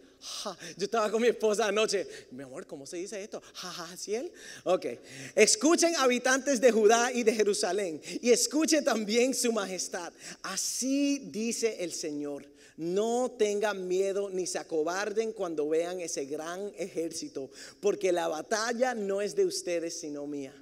Yo 0.78 0.86
estaba 0.86 1.10
con 1.10 1.22
mi 1.22 1.30
esposa 1.30 1.68
anoche. 1.68 2.08
Mi 2.32 2.44
amor, 2.44 2.68
¿cómo 2.68 2.86
se 2.86 2.98
dice 2.98 3.24
esto? 3.24 3.42
Jajaziel. 3.54 4.32
Ok. 4.66 4.86
Escuchen 5.34 5.96
habitantes 5.96 6.60
de 6.60 6.72
Judá 6.72 7.12
y 7.12 7.24
de 7.24 7.34
Jerusalén. 7.34 8.02
Y 8.22 8.32
escuchen 8.32 8.84
también 8.84 9.34
su 9.34 9.54
majestad. 9.54 10.12
Así 10.42 11.20
dice 11.32 11.78
el 11.80 11.94
Señor. 11.94 12.53
No 12.77 13.32
tengan 13.38 13.88
miedo 13.88 14.30
ni 14.30 14.48
se 14.48 14.60
acobarden 14.60 15.32
cuando 15.32 15.70
vean 15.70 16.00
ese 16.00 16.25
gran 16.25 16.72
ejército. 16.77 17.50
Porque 17.80 18.12
la 18.12 18.27
batalla 18.27 18.96
no 18.96 19.22
es 19.22 19.36
de 19.36 19.46
ustedes, 19.46 20.00
sino 20.00 20.25
mía. 20.27 20.53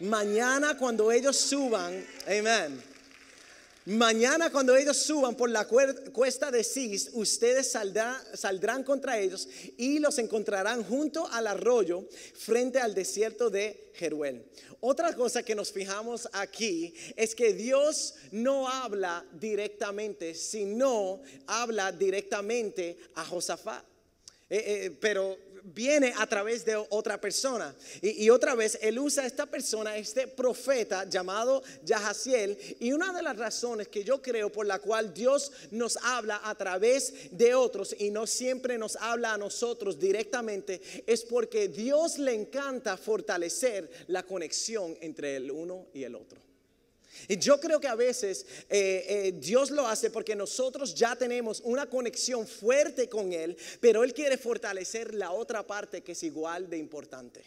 Mañana 0.00 0.76
cuando 0.76 1.12
ellos 1.12 1.36
suban. 1.36 2.04
Amén 2.26 2.93
Mañana 3.86 4.50
cuando 4.50 4.74
ellos 4.74 4.96
suban 4.96 5.36
por 5.36 5.50
la 5.50 5.66
cuesta 5.66 6.50
de 6.50 6.64
Cis, 6.64 7.10
ustedes 7.12 7.70
saldrán 7.70 8.82
contra 8.82 9.18
ellos 9.18 9.46
y 9.76 9.98
los 9.98 10.18
encontrarán 10.18 10.82
junto 10.84 11.30
al 11.30 11.46
arroyo 11.46 12.08
frente 12.34 12.80
al 12.80 12.94
desierto 12.94 13.50
de 13.50 13.90
Jeruel. 13.92 14.42
Otra 14.80 15.14
cosa 15.14 15.42
que 15.42 15.54
nos 15.54 15.70
fijamos 15.70 16.26
aquí 16.32 16.94
es 17.14 17.34
que 17.34 17.52
Dios 17.52 18.14
no 18.30 18.68
habla 18.68 19.22
directamente, 19.32 20.34
sino 20.34 21.20
habla 21.46 21.92
directamente 21.92 22.96
a 23.16 23.24
Josafat. 23.26 23.84
Eh, 24.50 24.86
eh, 24.86 24.96
pero 25.00 25.38
viene 25.64 26.12
a 26.18 26.26
través 26.26 26.64
de 26.64 26.76
otra 26.76 27.20
persona. 27.20 27.74
Y, 28.02 28.28
otra 28.28 28.54
vez, 28.54 28.78
él 28.82 28.98
usa 28.98 29.24
a 29.24 29.26
esta 29.26 29.46
persona, 29.46 29.96
este 29.96 30.28
profeta 30.28 31.08
llamado 31.08 31.62
Yahaziel. 31.84 32.58
Y 32.80 32.92
una 32.92 33.12
de 33.12 33.22
las 33.22 33.36
razones 33.36 33.88
que 33.88 34.04
yo 34.04 34.20
creo 34.20 34.52
por 34.52 34.66
la 34.66 34.78
cual 34.78 35.14
Dios 35.14 35.50
nos 35.70 35.96
habla 35.96 36.40
a 36.44 36.54
través 36.54 37.30
de 37.30 37.54
otros 37.54 37.96
y 37.98 38.10
no 38.10 38.26
siempre 38.26 38.76
nos 38.76 38.96
habla 38.96 39.34
a 39.34 39.38
nosotros 39.38 39.98
directamente 39.98 40.80
es 41.06 41.24
porque 41.24 41.68
Dios 41.68 42.18
le 42.18 42.34
encanta 42.34 42.96
fortalecer 42.96 43.90
la 44.08 44.22
conexión 44.24 44.96
entre 45.00 45.36
el 45.36 45.50
uno 45.50 45.86
y 45.94 46.04
el 46.04 46.14
otro. 46.14 46.43
Y 47.28 47.38
yo 47.38 47.60
creo 47.60 47.80
que 47.80 47.88
a 47.88 47.94
veces 47.94 48.46
eh, 48.68 49.04
eh, 49.08 49.32
Dios 49.38 49.70
lo 49.70 49.86
hace 49.86 50.10
porque 50.10 50.36
nosotros 50.36 50.94
ya 50.94 51.16
tenemos 51.16 51.60
una 51.64 51.88
conexión 51.88 52.46
fuerte 52.46 53.08
con 53.08 53.32
Él, 53.32 53.56
pero 53.80 54.04
Él 54.04 54.12
quiere 54.12 54.36
fortalecer 54.36 55.14
la 55.14 55.32
otra 55.32 55.66
parte 55.66 56.02
que 56.02 56.12
es 56.12 56.22
igual 56.22 56.68
de 56.68 56.78
importante. 56.78 57.44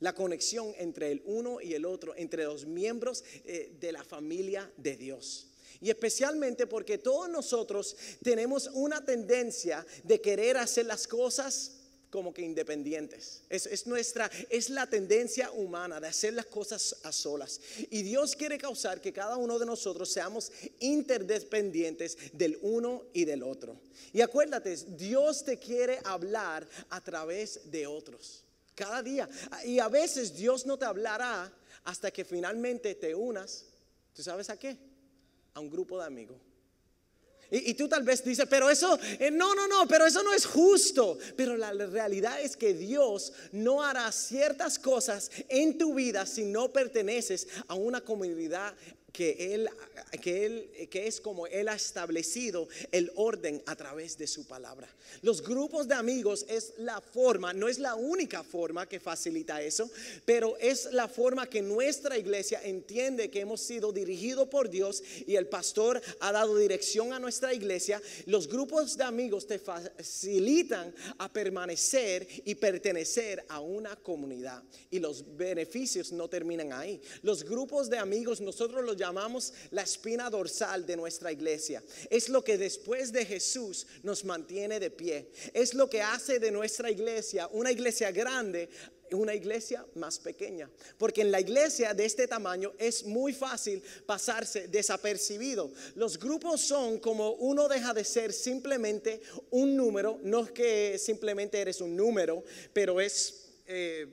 La 0.00 0.14
conexión 0.14 0.72
entre 0.76 1.12
el 1.12 1.22
uno 1.24 1.60
y 1.60 1.74
el 1.74 1.84
otro, 1.84 2.14
entre 2.16 2.44
los 2.44 2.66
miembros 2.66 3.24
eh, 3.44 3.76
de 3.80 3.92
la 3.92 4.04
familia 4.04 4.70
de 4.76 4.96
Dios. 4.96 5.48
Y 5.80 5.90
especialmente 5.90 6.66
porque 6.66 6.98
todos 6.98 7.28
nosotros 7.28 7.96
tenemos 8.22 8.70
una 8.72 9.04
tendencia 9.04 9.84
de 10.02 10.20
querer 10.20 10.56
hacer 10.56 10.86
las 10.86 11.06
cosas 11.06 11.83
como 12.14 12.32
que 12.32 12.42
independientes. 12.42 13.42
Es, 13.48 13.66
es, 13.66 13.88
nuestra, 13.88 14.30
es 14.48 14.70
la 14.70 14.86
tendencia 14.86 15.50
humana 15.50 15.98
de 15.98 16.06
hacer 16.06 16.32
las 16.32 16.46
cosas 16.46 16.94
a 17.02 17.10
solas. 17.10 17.60
Y 17.90 18.04
Dios 18.04 18.36
quiere 18.36 18.56
causar 18.56 19.00
que 19.00 19.12
cada 19.12 19.36
uno 19.36 19.58
de 19.58 19.66
nosotros 19.66 20.12
seamos 20.12 20.52
interdependientes 20.78 22.16
del 22.32 22.56
uno 22.62 23.02
y 23.12 23.24
del 23.24 23.42
otro. 23.42 23.80
Y 24.12 24.20
acuérdate, 24.20 24.76
Dios 24.96 25.44
te 25.44 25.58
quiere 25.58 25.98
hablar 26.04 26.68
a 26.88 27.00
través 27.00 27.68
de 27.72 27.88
otros. 27.88 28.44
Cada 28.76 29.02
día. 29.02 29.28
Y 29.64 29.80
a 29.80 29.88
veces 29.88 30.36
Dios 30.36 30.66
no 30.66 30.78
te 30.78 30.84
hablará 30.84 31.52
hasta 31.82 32.12
que 32.12 32.24
finalmente 32.24 32.94
te 32.94 33.12
unas. 33.12 33.64
¿Tú 34.14 34.22
sabes 34.22 34.50
a 34.50 34.56
qué? 34.56 34.78
A 35.54 35.58
un 35.58 35.68
grupo 35.68 35.98
de 35.98 36.06
amigos. 36.06 36.38
Y, 37.50 37.74
tú 37.74 37.88
tal 37.88 38.02
vez 38.02 38.24
dices, 38.24 38.46
pero 38.48 38.70
eso, 38.70 38.98
eh, 39.20 39.30
no, 39.30 39.54
no, 39.54 39.68
no, 39.68 39.86
pero 39.86 40.06
eso 40.06 40.22
no 40.22 40.32
es 40.32 40.46
justo. 40.46 41.18
Pero 41.36 41.56
la 41.56 41.72
realidad 41.72 42.40
es 42.40 42.56
que 42.56 42.74
Dios 42.74 43.32
no 43.52 43.82
hará 43.82 44.10
ciertas 44.12 44.78
cosas 44.78 45.30
en 45.48 45.78
tu 45.78 45.94
vida 45.94 46.26
si 46.26 46.44
no 46.44 46.72
perteneces 46.72 47.46
a 47.68 47.74
una 47.74 48.00
comunidad 48.00 48.74
que 49.14 49.54
él, 49.54 49.70
que 50.20 50.44
él, 50.44 50.88
que 50.90 51.06
es 51.06 51.20
como 51.20 51.46
él 51.46 51.68
ha 51.68 51.76
establecido 51.76 52.68
el 52.90 53.12
orden 53.14 53.62
a 53.64 53.76
través 53.76 54.18
de 54.18 54.26
su 54.26 54.44
palabra. 54.44 54.88
Los 55.22 55.40
grupos 55.40 55.86
de 55.86 55.94
amigos 55.94 56.44
es 56.48 56.74
la 56.78 57.00
forma, 57.00 57.52
no 57.52 57.68
es 57.68 57.78
la 57.78 57.94
única 57.94 58.42
forma 58.42 58.88
que 58.88 58.98
facilita 58.98 59.62
eso, 59.62 59.88
pero 60.24 60.56
es 60.58 60.92
la 60.92 61.06
forma 61.06 61.48
que 61.48 61.62
nuestra 61.62 62.18
iglesia 62.18 62.60
entiende 62.64 63.30
que 63.30 63.40
hemos 63.40 63.60
sido 63.60 63.92
dirigidos 63.92 64.48
por 64.48 64.68
Dios 64.68 65.00
y 65.28 65.36
el 65.36 65.46
pastor 65.46 66.02
ha 66.18 66.32
dado 66.32 66.56
dirección 66.56 67.12
a 67.12 67.20
nuestra 67.20 67.54
iglesia. 67.54 68.02
Los 68.26 68.48
grupos 68.48 68.96
de 68.96 69.04
amigos 69.04 69.46
te 69.46 69.60
facilitan 69.60 70.92
a 71.18 71.32
permanecer 71.32 72.26
y 72.44 72.56
pertenecer 72.56 73.44
a 73.48 73.60
una 73.60 73.94
comunidad 73.94 74.60
y 74.90 74.98
los 74.98 75.36
beneficios 75.36 76.10
no 76.10 76.26
terminan 76.26 76.72
ahí. 76.72 77.00
Los 77.22 77.44
grupos 77.44 77.88
de 77.88 77.98
amigos 77.98 78.40
nosotros 78.40 78.84
los 78.84 78.96
llamamos 78.96 79.03
la 79.70 79.82
espina 79.82 80.30
dorsal 80.30 80.86
de 80.86 80.96
nuestra 80.96 81.32
iglesia. 81.32 81.82
Es 82.10 82.28
lo 82.28 82.42
que 82.42 82.58
después 82.58 83.12
de 83.12 83.26
Jesús 83.26 83.86
nos 84.02 84.24
mantiene 84.24 84.80
de 84.80 84.90
pie. 84.90 85.30
Es 85.52 85.74
lo 85.74 85.90
que 85.90 86.02
hace 86.02 86.38
de 86.38 86.50
nuestra 86.50 86.90
iglesia 86.90 87.48
una 87.52 87.70
iglesia 87.70 88.10
grande 88.10 88.68
una 89.14 89.34
iglesia 89.34 89.84
más 89.94 90.18
pequeña. 90.18 90.68
Porque 90.98 91.22
en 91.22 91.30
la 91.30 91.40
iglesia 91.40 91.94
de 91.94 92.04
este 92.04 92.26
tamaño 92.26 92.72
es 92.78 93.04
muy 93.04 93.32
fácil 93.32 93.82
pasarse 94.06 94.68
desapercibido. 94.68 95.70
Los 95.94 96.18
grupos 96.18 96.60
son 96.60 96.98
como 96.98 97.32
uno 97.32 97.68
deja 97.68 97.94
de 97.94 98.04
ser 98.04 98.32
simplemente 98.32 99.20
un 99.50 99.76
número, 99.76 100.18
no 100.22 100.44
es 100.44 100.50
que 100.50 100.98
simplemente 100.98 101.60
eres 101.60 101.80
un 101.80 101.96
número, 101.96 102.42
pero 102.72 103.00
es... 103.00 103.42
Eh, 103.66 104.06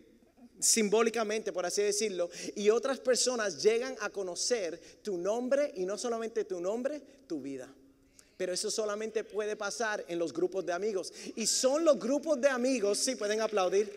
simbólicamente, 0.61 1.51
por 1.51 1.65
así 1.65 1.81
decirlo, 1.81 2.29
y 2.55 2.69
otras 2.69 2.99
personas 2.99 3.61
llegan 3.61 3.95
a 3.99 4.09
conocer 4.09 4.79
tu 5.01 5.17
nombre 5.17 5.71
y 5.75 5.85
no 5.85 5.97
solamente 5.97 6.45
tu 6.45 6.61
nombre, 6.61 7.01
tu 7.27 7.41
vida. 7.41 7.73
Pero 8.37 8.53
eso 8.53 8.71
solamente 8.71 9.23
puede 9.23 9.55
pasar 9.55 10.03
en 10.07 10.17
los 10.17 10.33
grupos 10.33 10.65
de 10.65 10.73
amigos. 10.73 11.13
Y 11.35 11.45
son 11.45 11.85
los 11.85 11.99
grupos 11.99 12.41
de 12.41 12.49
amigos, 12.49 12.97
sí, 12.97 13.15
pueden 13.15 13.41
aplaudir. 13.41 13.91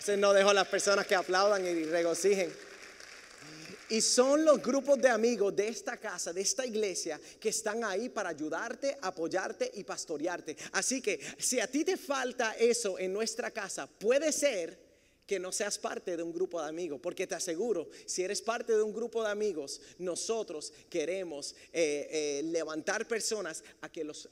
Se 0.00 0.16
no 0.16 0.32
dejo 0.32 0.50
a 0.50 0.54
las 0.54 0.66
personas 0.66 1.06
que 1.06 1.14
aplaudan 1.14 1.64
y 1.64 1.84
regocijen. 1.84 2.52
Y 3.90 4.00
son 4.00 4.44
los 4.44 4.60
grupos 4.62 4.98
de 4.98 5.08
amigos 5.08 5.54
de 5.54 5.68
esta 5.68 5.96
casa, 5.98 6.32
de 6.32 6.40
esta 6.40 6.66
iglesia, 6.66 7.20
que 7.38 7.50
están 7.50 7.84
ahí 7.84 8.08
para 8.08 8.30
ayudarte, 8.30 8.96
apoyarte 9.00 9.70
y 9.74 9.84
pastorearte. 9.84 10.56
Así 10.72 11.00
que 11.00 11.20
si 11.38 11.60
a 11.60 11.66
ti 11.66 11.84
te 11.84 11.96
falta 11.96 12.54
eso 12.54 12.98
en 12.98 13.12
nuestra 13.12 13.50
casa, 13.50 13.86
puede 13.86 14.32
ser 14.32 14.83
que 15.26 15.38
no 15.38 15.52
seas 15.52 15.78
parte 15.78 16.16
de 16.16 16.22
un 16.22 16.32
grupo 16.32 16.60
de 16.60 16.68
amigos, 16.68 17.00
porque 17.02 17.26
te 17.26 17.34
aseguro, 17.34 17.88
si 18.06 18.22
eres 18.22 18.42
parte 18.42 18.76
de 18.76 18.82
un 18.82 18.92
grupo 18.92 19.22
de 19.22 19.30
amigos, 19.30 19.80
nosotros 19.98 20.72
queremos 20.90 21.54
eh, 21.72 22.08
eh, 22.10 22.42
levantar 22.44 23.08
personas 23.08 23.64
a 23.80 23.90
que 23.90 24.04
los, 24.04 24.28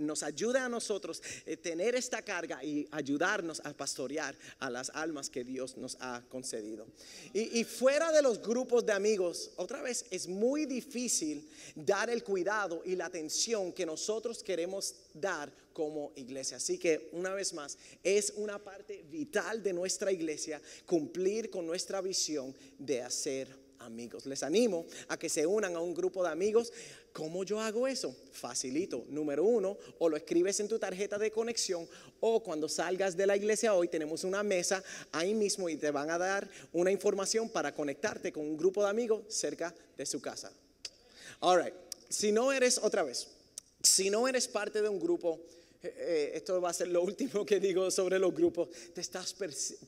nos 0.00 0.22
ayude 0.22 0.58
a 0.58 0.68
nosotros 0.68 1.22
eh, 1.44 1.56
tener 1.56 1.94
esta 1.94 2.22
carga 2.22 2.62
y 2.64 2.88
ayudarnos 2.90 3.60
a 3.64 3.72
pastorear 3.72 4.36
a 4.58 4.70
las 4.70 4.90
almas 4.90 5.30
que 5.30 5.44
Dios 5.44 5.76
nos 5.76 5.96
ha 6.00 6.22
concedido. 6.28 6.86
Y, 7.32 7.60
y 7.60 7.64
fuera 7.64 8.10
de 8.10 8.22
los 8.22 8.42
grupos 8.42 8.84
de 8.84 8.92
amigos, 8.92 9.50
otra 9.56 9.80
vez 9.82 10.06
es 10.10 10.26
muy 10.26 10.66
difícil 10.66 11.48
dar 11.74 12.10
el 12.10 12.24
cuidado 12.24 12.82
y 12.84 12.96
la 12.96 13.06
atención 13.06 13.72
que 13.72 13.86
nosotros 13.86 14.42
queremos 14.42 14.94
dar 15.20 15.52
como 15.72 16.12
iglesia. 16.16 16.56
Así 16.56 16.78
que 16.78 17.10
una 17.12 17.34
vez 17.34 17.52
más, 17.52 17.76
es 18.02 18.32
una 18.36 18.62
parte 18.62 19.04
vital 19.10 19.62
de 19.62 19.72
nuestra 19.72 20.10
iglesia 20.10 20.60
cumplir 20.86 21.50
con 21.50 21.66
nuestra 21.66 22.00
visión 22.00 22.54
de 22.78 23.02
hacer 23.02 23.66
amigos. 23.80 24.26
Les 24.26 24.42
animo 24.42 24.86
a 25.08 25.18
que 25.18 25.28
se 25.28 25.46
unan 25.46 25.76
a 25.76 25.80
un 25.80 25.94
grupo 25.94 26.22
de 26.22 26.30
amigos. 26.30 26.72
¿Cómo 27.12 27.44
yo 27.44 27.60
hago 27.60 27.86
eso? 27.86 28.14
Facilito. 28.32 29.04
Número 29.08 29.44
uno, 29.44 29.78
o 29.98 30.08
lo 30.08 30.16
escribes 30.16 30.60
en 30.60 30.68
tu 30.68 30.78
tarjeta 30.78 31.18
de 31.18 31.30
conexión 31.30 31.88
o 32.20 32.42
cuando 32.42 32.68
salgas 32.68 33.16
de 33.16 33.26
la 33.26 33.36
iglesia 33.36 33.74
hoy 33.74 33.88
tenemos 33.88 34.24
una 34.24 34.42
mesa 34.42 34.82
ahí 35.12 35.34
mismo 35.34 35.68
y 35.68 35.76
te 35.76 35.90
van 35.90 36.10
a 36.10 36.18
dar 36.18 36.48
una 36.72 36.90
información 36.90 37.48
para 37.48 37.74
conectarte 37.74 38.32
con 38.32 38.44
un 38.44 38.56
grupo 38.56 38.82
de 38.82 38.90
amigos 38.90 39.22
cerca 39.28 39.74
de 39.96 40.06
su 40.06 40.20
casa. 40.20 40.52
All 41.40 41.62
right. 41.62 41.74
Si 42.08 42.32
no 42.32 42.52
eres 42.52 42.78
otra 42.78 43.02
vez, 43.02 43.28
si 43.82 44.10
no 44.10 44.26
eres 44.28 44.48
parte 44.48 44.82
de 44.82 44.88
un 44.88 45.00
grupo 45.00 45.40
eh, 45.82 45.94
eh, 45.98 46.30
esto 46.34 46.60
va 46.60 46.70
a 46.70 46.72
ser 46.72 46.88
lo 46.88 47.02
último 47.04 47.44
que 47.44 47.60
digo 47.60 47.90
sobre 47.90 48.18
los 48.18 48.34
grupos, 48.34 48.68
te 48.92 49.00
estás 49.00 49.34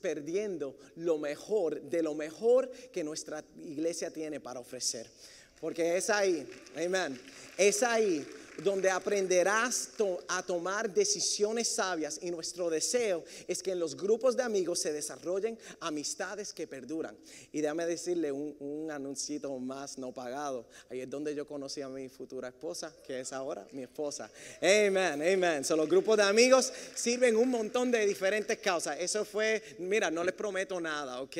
perdiendo 0.00 0.76
lo 0.96 1.18
mejor, 1.18 1.80
de 1.82 2.02
lo 2.02 2.14
mejor 2.14 2.70
que 2.92 3.02
nuestra 3.02 3.44
iglesia 3.56 4.10
tiene 4.10 4.40
para 4.40 4.60
ofrecer. 4.60 5.10
Porque 5.60 5.96
es 5.96 6.08
ahí, 6.08 6.46
amén, 6.76 7.20
es 7.56 7.82
ahí 7.82 8.24
donde 8.62 8.90
aprenderás 8.90 9.90
a 10.28 10.42
tomar 10.42 10.92
decisiones 10.92 11.68
sabias 11.68 12.18
y 12.22 12.30
nuestro 12.30 12.68
deseo 12.68 13.24
es 13.46 13.62
que 13.62 13.72
en 13.72 13.78
los 13.78 13.96
grupos 13.96 14.36
de 14.36 14.42
amigos 14.42 14.80
se 14.80 14.92
desarrollen 14.92 15.58
amistades 15.80 16.52
que 16.52 16.66
perduran. 16.66 17.16
Y 17.52 17.60
déjame 17.60 17.86
decirle 17.86 18.32
un, 18.32 18.56
un 18.58 18.90
anuncito 18.90 19.56
más 19.58 19.98
no 19.98 20.12
pagado. 20.12 20.66
Ahí 20.90 21.00
es 21.00 21.10
donde 21.10 21.34
yo 21.34 21.46
conocí 21.46 21.80
a 21.82 21.88
mi 21.88 22.08
futura 22.08 22.48
esposa, 22.48 22.92
que 23.06 23.20
es 23.20 23.32
ahora 23.32 23.66
mi 23.72 23.82
esposa. 23.82 24.30
Amén, 24.60 25.22
amén. 25.22 25.64
So, 25.64 25.76
los 25.76 25.88
grupos 25.88 26.16
de 26.16 26.24
amigos 26.24 26.72
sirven 26.94 27.36
un 27.36 27.50
montón 27.50 27.90
de 27.90 28.04
diferentes 28.06 28.58
causas. 28.58 28.98
Eso 28.98 29.24
fue, 29.24 29.62
mira, 29.78 30.10
no 30.10 30.24
les 30.24 30.34
prometo 30.34 30.80
nada, 30.80 31.20
¿ok? 31.22 31.36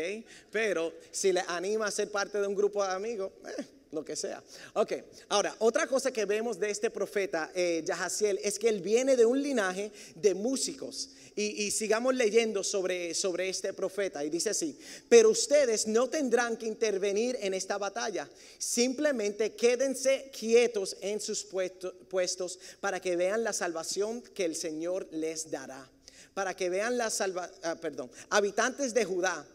Pero 0.51 0.93
si 1.11 1.33
les 1.33 1.47
anima 1.49 1.87
a 1.87 1.91
ser 1.91 2.11
parte 2.11 2.41
de 2.41 2.47
un 2.47 2.55
grupo 2.55 2.85
de 2.85 2.93
amigos, 2.93 3.33
eh, 3.59 3.78
lo 3.93 4.05
que 4.05 4.17
sea. 4.17 4.43
Ok, 4.75 4.93
ahora, 5.29 5.55
otra 5.61 5.87
cosa 5.87 6.13
que 6.13 6.25
vemos 6.25 6.59
de 6.59 6.71
este 6.71 6.91
profeta 6.91 7.51
eh, 7.55 7.83
Yahaziel 7.85 8.39
es 8.43 8.59
que 8.59 8.69
él 8.69 8.81
viene 8.81 9.17
de 9.17 9.27
un 9.27 9.43
linaje 9.43 9.91
de 10.15 10.35
músicos. 10.35 11.11
Y, 11.41 11.71
sigamos 11.71 12.17
leyendo 12.17 12.65
sobre, 12.65 13.15
sobre 13.15 13.49
este 13.49 13.73
profeta. 13.73 14.25
Y 14.25 14.29
dice 14.29 14.51
así, 14.51 14.77
pero 15.09 15.31
ustedes 15.31 15.87
no 15.87 16.09
tendrán 16.09 16.57
que 16.57 16.67
intervenir 16.67 17.39
en 17.41 17.55
esta 17.55 17.79
batalla. 17.79 18.29
Simplemente 18.59 19.53
quédense 19.53 20.33
quietos 20.37 20.97
en 21.01 21.21
sus 21.21 21.47
puestos 22.09 22.59
para 22.81 22.99
que 22.99 23.15
vean 23.15 23.45
la 23.45 23.53
salvación 23.53 24.21
que 24.21 24.47
el 24.47 24.57
Señor 24.57 25.07
les 25.13 25.49
dará. 25.49 25.89
Para 26.35 26.57
que 26.57 26.71
vean 26.71 26.99
la 26.99 27.09
salvación, 27.09 27.57
ah, 27.63 27.77
perdón, 27.77 28.11
habitantes 28.31 28.93
de 28.93 29.05
Judá 29.05 29.47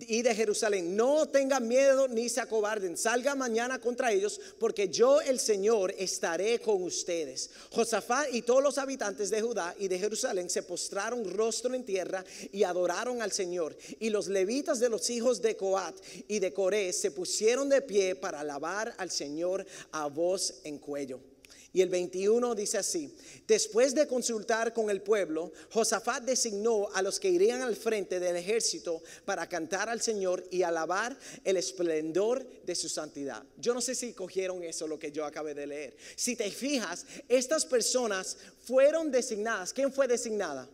y 0.00 0.22
de 0.22 0.34
Jerusalén, 0.34 0.96
no 0.96 1.28
tengan 1.28 1.68
miedo 1.68 2.08
ni 2.08 2.30
se 2.30 2.40
acobarden, 2.40 2.96
salga 2.96 3.34
mañana 3.34 3.78
contra 3.78 4.10
ellos, 4.10 4.40
porque 4.58 4.88
yo 4.88 5.20
el 5.20 5.38
Señor 5.38 5.94
estaré 5.98 6.60
con 6.60 6.82
ustedes. 6.82 7.50
Josafat 7.70 8.32
y 8.32 8.40
todos 8.40 8.62
los 8.62 8.78
habitantes 8.78 9.28
de 9.28 9.42
Judá 9.42 9.74
y 9.78 9.88
de 9.88 9.98
Jerusalén 9.98 10.48
se 10.48 10.62
postraron 10.62 11.30
rostro 11.30 11.74
en 11.74 11.84
tierra 11.84 12.24
y 12.52 12.62
adoraron 12.62 13.20
al 13.20 13.32
Señor. 13.32 13.76
Y 14.00 14.08
los 14.08 14.28
levitas 14.28 14.80
de 14.80 14.88
los 14.88 15.10
hijos 15.10 15.42
de 15.42 15.56
Coat 15.56 15.96
y 16.26 16.38
de 16.38 16.54
Coré 16.54 16.90
se 16.94 17.10
pusieron 17.10 17.68
de 17.68 17.82
pie 17.82 18.14
para 18.14 18.40
alabar 18.40 18.94
al 18.96 19.10
Señor 19.10 19.66
a 19.90 20.06
voz 20.06 20.54
en 20.64 20.78
cuello. 20.78 21.31
Y 21.74 21.80
el 21.80 21.88
21 21.88 22.54
dice 22.54 22.76
así, 22.76 23.16
después 23.46 23.94
de 23.94 24.06
consultar 24.06 24.74
con 24.74 24.90
el 24.90 25.00
pueblo, 25.00 25.52
Josafat 25.70 26.22
designó 26.22 26.88
a 26.92 27.00
los 27.00 27.18
que 27.18 27.30
irían 27.30 27.62
al 27.62 27.76
frente 27.76 28.20
del 28.20 28.36
ejército 28.36 29.02
para 29.24 29.48
cantar 29.48 29.88
al 29.88 30.02
Señor 30.02 30.44
y 30.50 30.64
alabar 30.64 31.16
el 31.44 31.56
esplendor 31.56 32.46
de 32.64 32.74
su 32.74 32.90
santidad. 32.90 33.42
Yo 33.56 33.72
no 33.72 33.80
sé 33.80 33.94
si 33.94 34.12
cogieron 34.12 34.62
eso, 34.62 34.86
lo 34.86 34.98
que 34.98 35.12
yo 35.12 35.24
acabé 35.24 35.54
de 35.54 35.66
leer. 35.66 35.96
Si 36.14 36.36
te 36.36 36.50
fijas, 36.50 37.06
estas 37.26 37.64
personas 37.64 38.36
fueron 38.66 39.10
designadas. 39.10 39.72
¿Quién 39.72 39.90
fue 39.90 40.06
designada? 40.06 40.68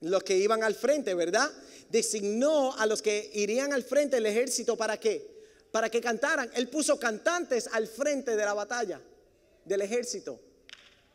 Los 0.00 0.22
que 0.22 0.38
iban 0.38 0.62
al 0.62 0.74
frente, 0.74 1.12
¿verdad? 1.12 1.50
Designó 1.90 2.74
a 2.78 2.86
los 2.86 3.02
que 3.02 3.30
irían 3.34 3.74
al 3.74 3.82
frente 3.82 4.16
del 4.16 4.26
ejército 4.26 4.74
para 4.74 4.98
qué? 4.98 5.33
Para 5.74 5.90
que 5.90 6.00
cantaran. 6.00 6.48
Él 6.54 6.68
puso 6.68 7.00
cantantes 7.00 7.68
al 7.72 7.88
frente 7.88 8.36
de 8.36 8.44
la 8.44 8.54
batalla, 8.54 9.00
del 9.64 9.82
ejército. 9.82 10.38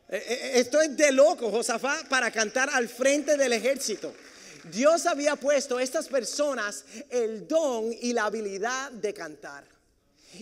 Eh, 0.10 0.18
eh, 0.18 0.22
eh, 0.28 0.52
esto 0.56 0.82
es 0.82 0.98
de 0.98 1.14
loco, 1.14 1.50
Josafat, 1.50 2.10
para 2.10 2.30
cantar 2.30 2.70
al 2.70 2.90
frente 2.90 3.38
del 3.38 3.54
ejército. 3.54 4.14
Dios 4.70 5.06
había 5.06 5.38
puesto 5.38 5.78
a 5.78 5.82
estas 5.82 6.10
personas 6.10 6.84
el 7.10 7.48
don 7.48 7.94
y 8.02 8.12
la 8.12 8.26
habilidad 8.26 8.92
de 8.92 9.14
cantar. 9.14 9.64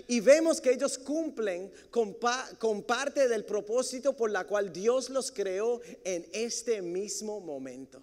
Y 0.08 0.20
vemos 0.20 0.62
que 0.62 0.72
ellos 0.72 0.98
cumplen 0.98 1.72
con, 1.92 2.18
con, 2.58 2.82
parte 2.82 3.28
del 3.28 3.46
propósito 3.46 4.18
por 4.18 4.32
la 4.32 4.46
cual 4.46 4.74
Dios 4.74 5.12
los 5.12 5.32
creó 5.32 5.80
en 6.04 6.26
este 6.34 6.82
mismo 6.82 7.40
momento. 7.40 8.02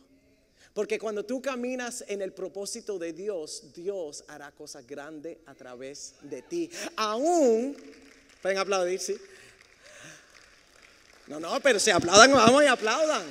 Porque 0.75 0.99
cuando 0.99 1.25
tú 1.25 1.41
caminas 1.41 2.05
en 2.09 2.21
el 2.21 2.33
propósito 2.33 2.99
de 2.99 3.13
Dios, 3.13 3.73
Dios 3.73 4.25
hará 4.27 4.51
cosas 4.51 4.85
grandes 4.85 5.39
a 5.47 5.55
través 5.55 6.15
de 6.23 6.43
ti. 6.43 6.69
Aún, 6.97 7.77
pueden 8.43 8.59
aplaudir, 8.59 8.99
sí. 8.99 9.17
No, 11.29 11.39
no, 11.39 11.61
pero 11.61 11.79
si 11.79 11.91
aplaudan, 11.91 12.33
vamos 12.33 12.65
y 12.65 12.67
aplaudan. 12.67 13.23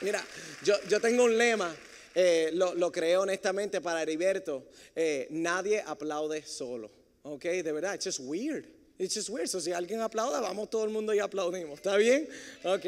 Mira, 0.00 0.24
yo, 0.64 0.74
yo 0.88 0.98
tengo 0.98 1.24
un 1.24 1.36
lema, 1.36 1.76
eh, 2.14 2.50
lo, 2.54 2.74
lo, 2.74 2.90
creé 2.90 3.18
honestamente 3.18 3.82
para 3.82 4.00
Heriberto. 4.00 4.68
Eh, 4.96 5.28
nadie 5.30 5.82
aplaude 5.86 6.42
solo. 6.46 6.90
Ok, 7.24 7.44
de 7.44 7.72
verdad, 7.72 7.94
it's 7.94 8.06
just 8.06 8.20
weird. 8.20 8.64
It's 8.98 9.14
just 9.14 9.28
weird. 9.28 9.48
So, 9.48 9.60
si 9.60 9.72
alguien 9.72 10.00
aplauda, 10.00 10.40
vamos 10.40 10.70
todo 10.70 10.84
el 10.84 10.90
mundo 10.90 11.12
y 11.12 11.18
aplaudimos. 11.18 11.74
¿Está 11.74 11.98
bien? 11.98 12.26
Ok. 12.64 12.86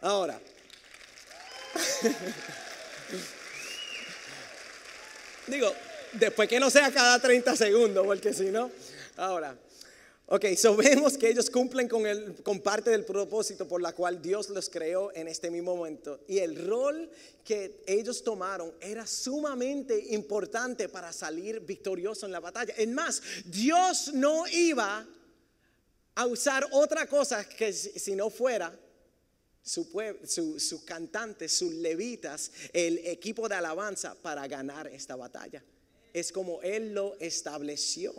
Ahora, 0.00 0.40
Digo, 5.46 5.72
después 6.12 6.48
que 6.48 6.60
no 6.60 6.70
sea 6.70 6.92
cada 6.92 7.18
30 7.18 7.56
segundos, 7.56 8.06
porque 8.06 8.32
si 8.32 8.44
no, 8.44 8.70
ahora. 9.16 9.56
Ok, 10.26 10.46
so 10.56 10.74
vemos 10.74 11.18
que 11.18 11.28
ellos 11.28 11.50
cumplen 11.50 11.88
con, 11.88 12.06
el, 12.06 12.36
con 12.42 12.60
parte 12.60 12.88
del 12.88 13.04
propósito 13.04 13.68
por 13.68 13.82
la 13.82 13.92
cual 13.92 14.22
Dios 14.22 14.48
los 14.48 14.70
creó 14.70 15.14
en 15.14 15.28
este 15.28 15.50
mismo 15.50 15.76
momento. 15.76 16.20
Y 16.26 16.38
el 16.38 16.66
rol 16.66 17.10
que 17.44 17.82
ellos 17.86 18.24
tomaron 18.24 18.72
era 18.80 19.06
sumamente 19.06 20.14
importante 20.14 20.88
para 20.88 21.12
salir 21.12 21.60
victorioso 21.60 22.24
en 22.24 22.32
la 22.32 22.40
batalla. 22.40 22.72
Es 22.78 22.88
más, 22.88 23.22
Dios 23.44 24.14
no 24.14 24.46
iba 24.46 25.06
a 26.14 26.26
usar 26.26 26.66
otra 26.70 27.06
cosa 27.06 27.46
que 27.46 27.72
si 27.72 28.16
no 28.16 28.30
fuera 28.30 28.74
sus 29.62 30.82
cantantes, 30.84 31.52
sus 31.52 31.72
levitas, 31.74 32.50
el 32.72 32.98
equipo 32.98 33.48
de 33.48 33.54
alabanza 33.54 34.14
para 34.20 34.46
ganar 34.48 34.88
esta 34.88 35.16
batalla. 35.16 35.62
Es 36.12 36.32
como 36.32 36.60
Él 36.62 36.94
lo 36.94 37.16
estableció. 37.20 38.12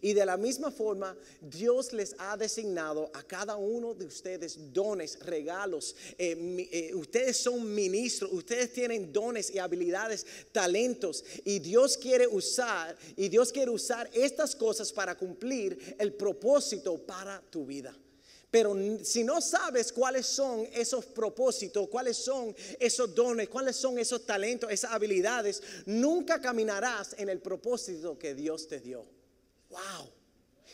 Y 0.00 0.12
de 0.12 0.26
la 0.26 0.36
misma 0.36 0.70
forma, 0.70 1.16
Dios 1.40 1.92
les 1.92 2.14
ha 2.18 2.36
designado 2.36 3.10
a 3.14 3.22
cada 3.22 3.56
uno 3.56 3.94
de 3.94 4.04
ustedes 4.04 4.72
dones, 4.72 5.18
regalos. 5.20 5.96
Eh, 6.18 6.68
eh, 6.70 6.94
ustedes 6.94 7.38
son 7.38 7.74
ministros, 7.74 8.30
ustedes 8.32 8.72
tienen 8.72 9.12
dones 9.12 9.50
y 9.50 9.58
habilidades, 9.58 10.26
talentos. 10.52 11.24
Y 11.44 11.58
Dios 11.60 11.96
quiere 11.96 12.26
usar, 12.26 12.96
y 13.16 13.28
Dios 13.28 13.52
quiere 13.52 13.70
usar 13.70 14.10
estas 14.12 14.54
cosas 14.54 14.92
para 14.92 15.16
cumplir 15.16 15.96
el 15.98 16.12
propósito 16.12 16.98
para 16.98 17.40
tu 17.50 17.64
vida. 17.64 17.96
Pero 18.50 18.74
si 19.02 19.24
no 19.24 19.40
sabes 19.42 19.92
cuáles 19.92 20.26
son 20.26 20.66
esos 20.72 21.04
propósitos, 21.04 21.88
cuáles 21.88 22.16
son 22.16 22.54
esos 22.80 23.14
dones, 23.14 23.48
cuáles 23.48 23.76
son 23.76 23.98
esos 23.98 24.24
talentos, 24.24 24.70
esas 24.72 24.92
habilidades, 24.92 25.62
nunca 25.84 26.40
caminarás 26.40 27.14
en 27.18 27.28
el 27.28 27.40
propósito 27.40 28.18
que 28.18 28.34
Dios 28.34 28.66
te 28.66 28.80
dio. 28.80 29.04
Wow. 29.68 30.10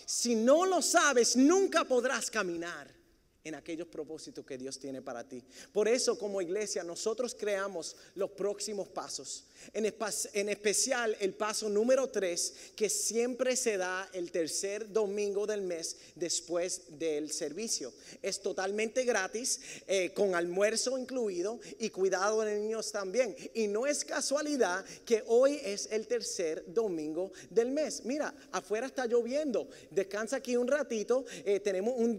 Si 0.06 0.36
no 0.36 0.66
lo 0.66 0.82
sabes, 0.82 1.34
nunca 1.34 1.84
podrás 1.84 2.30
caminar 2.30 3.03
en 3.44 3.54
aquellos 3.54 3.88
propósitos 3.88 4.46
que 4.46 4.56
Dios 4.56 4.78
tiene 4.78 5.02
para 5.02 5.28
ti. 5.28 5.42
Por 5.70 5.86
eso 5.86 6.18
como 6.18 6.40
iglesia 6.40 6.82
nosotros 6.82 7.36
creamos 7.38 7.94
los 8.14 8.30
próximos 8.30 8.88
pasos. 8.88 9.44
En, 9.74 9.84
en 9.84 10.48
especial 10.48 11.14
el 11.20 11.34
paso 11.34 11.68
número 11.68 12.08
tres 12.08 12.54
que 12.74 12.88
siempre 12.88 13.54
se 13.56 13.76
da 13.76 14.08
el 14.14 14.30
tercer 14.30 14.90
domingo 14.90 15.46
del 15.46 15.60
mes 15.60 15.98
después 16.14 16.98
del 16.98 17.32
servicio. 17.32 17.92
Es 18.22 18.40
totalmente 18.40 19.04
gratis, 19.04 19.60
eh, 19.86 20.14
con 20.14 20.34
almuerzo 20.34 20.96
incluido 20.96 21.60
y 21.78 21.90
cuidado 21.90 22.40
de 22.40 22.58
niños 22.58 22.92
también. 22.92 23.36
Y 23.52 23.66
no 23.66 23.86
es 23.86 24.06
casualidad 24.06 24.86
que 25.04 25.22
hoy 25.26 25.60
es 25.62 25.90
el 25.92 26.06
tercer 26.06 26.64
domingo 26.72 27.30
del 27.50 27.70
mes. 27.72 28.06
Mira, 28.06 28.34
afuera 28.52 28.86
está 28.86 29.04
lloviendo. 29.04 29.68
Descansa 29.90 30.36
aquí 30.36 30.56
un 30.56 30.66
ratito. 30.66 31.26
Eh, 31.44 31.60
tenemos 31.60 31.94
un, 31.98 32.16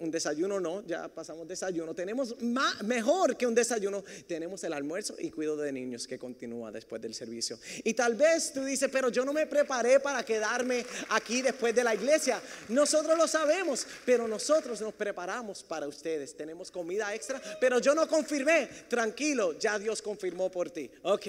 un 0.00 0.10
desayuno 0.10 0.47
no, 0.48 0.86
ya 0.86 1.08
pasamos 1.08 1.46
desayuno. 1.46 1.94
Tenemos 1.94 2.40
mejor 2.40 3.36
que 3.36 3.46
un 3.46 3.54
desayuno, 3.54 4.02
tenemos 4.26 4.64
el 4.64 4.72
almuerzo 4.72 5.14
y 5.18 5.30
cuido 5.30 5.56
de 5.56 5.72
niños 5.72 6.06
que 6.06 6.18
continúa 6.18 6.72
después 6.72 7.02
del 7.02 7.14
servicio. 7.14 7.58
Y 7.84 7.94
tal 7.94 8.14
vez 8.14 8.52
tú 8.52 8.64
dices, 8.64 8.88
pero 8.90 9.10
yo 9.10 9.24
no 9.24 9.32
me 9.32 9.46
preparé 9.46 10.00
para 10.00 10.24
quedarme 10.24 10.86
aquí 11.10 11.42
después 11.42 11.74
de 11.74 11.84
la 11.84 11.94
iglesia. 11.94 12.40
Nosotros 12.68 13.18
lo 13.18 13.28
sabemos, 13.28 13.86
pero 14.06 14.26
nosotros 14.26 14.80
nos 14.80 14.94
preparamos 14.94 15.62
para 15.62 15.86
ustedes. 15.86 16.36
Tenemos 16.36 16.70
comida 16.70 17.14
extra, 17.14 17.40
pero 17.60 17.78
yo 17.78 17.94
no 17.94 18.08
confirmé. 18.08 18.68
Tranquilo, 18.88 19.58
ya 19.58 19.78
Dios 19.78 20.00
confirmó 20.00 20.50
por 20.50 20.70
ti. 20.70 20.90
Ok. 21.02 21.26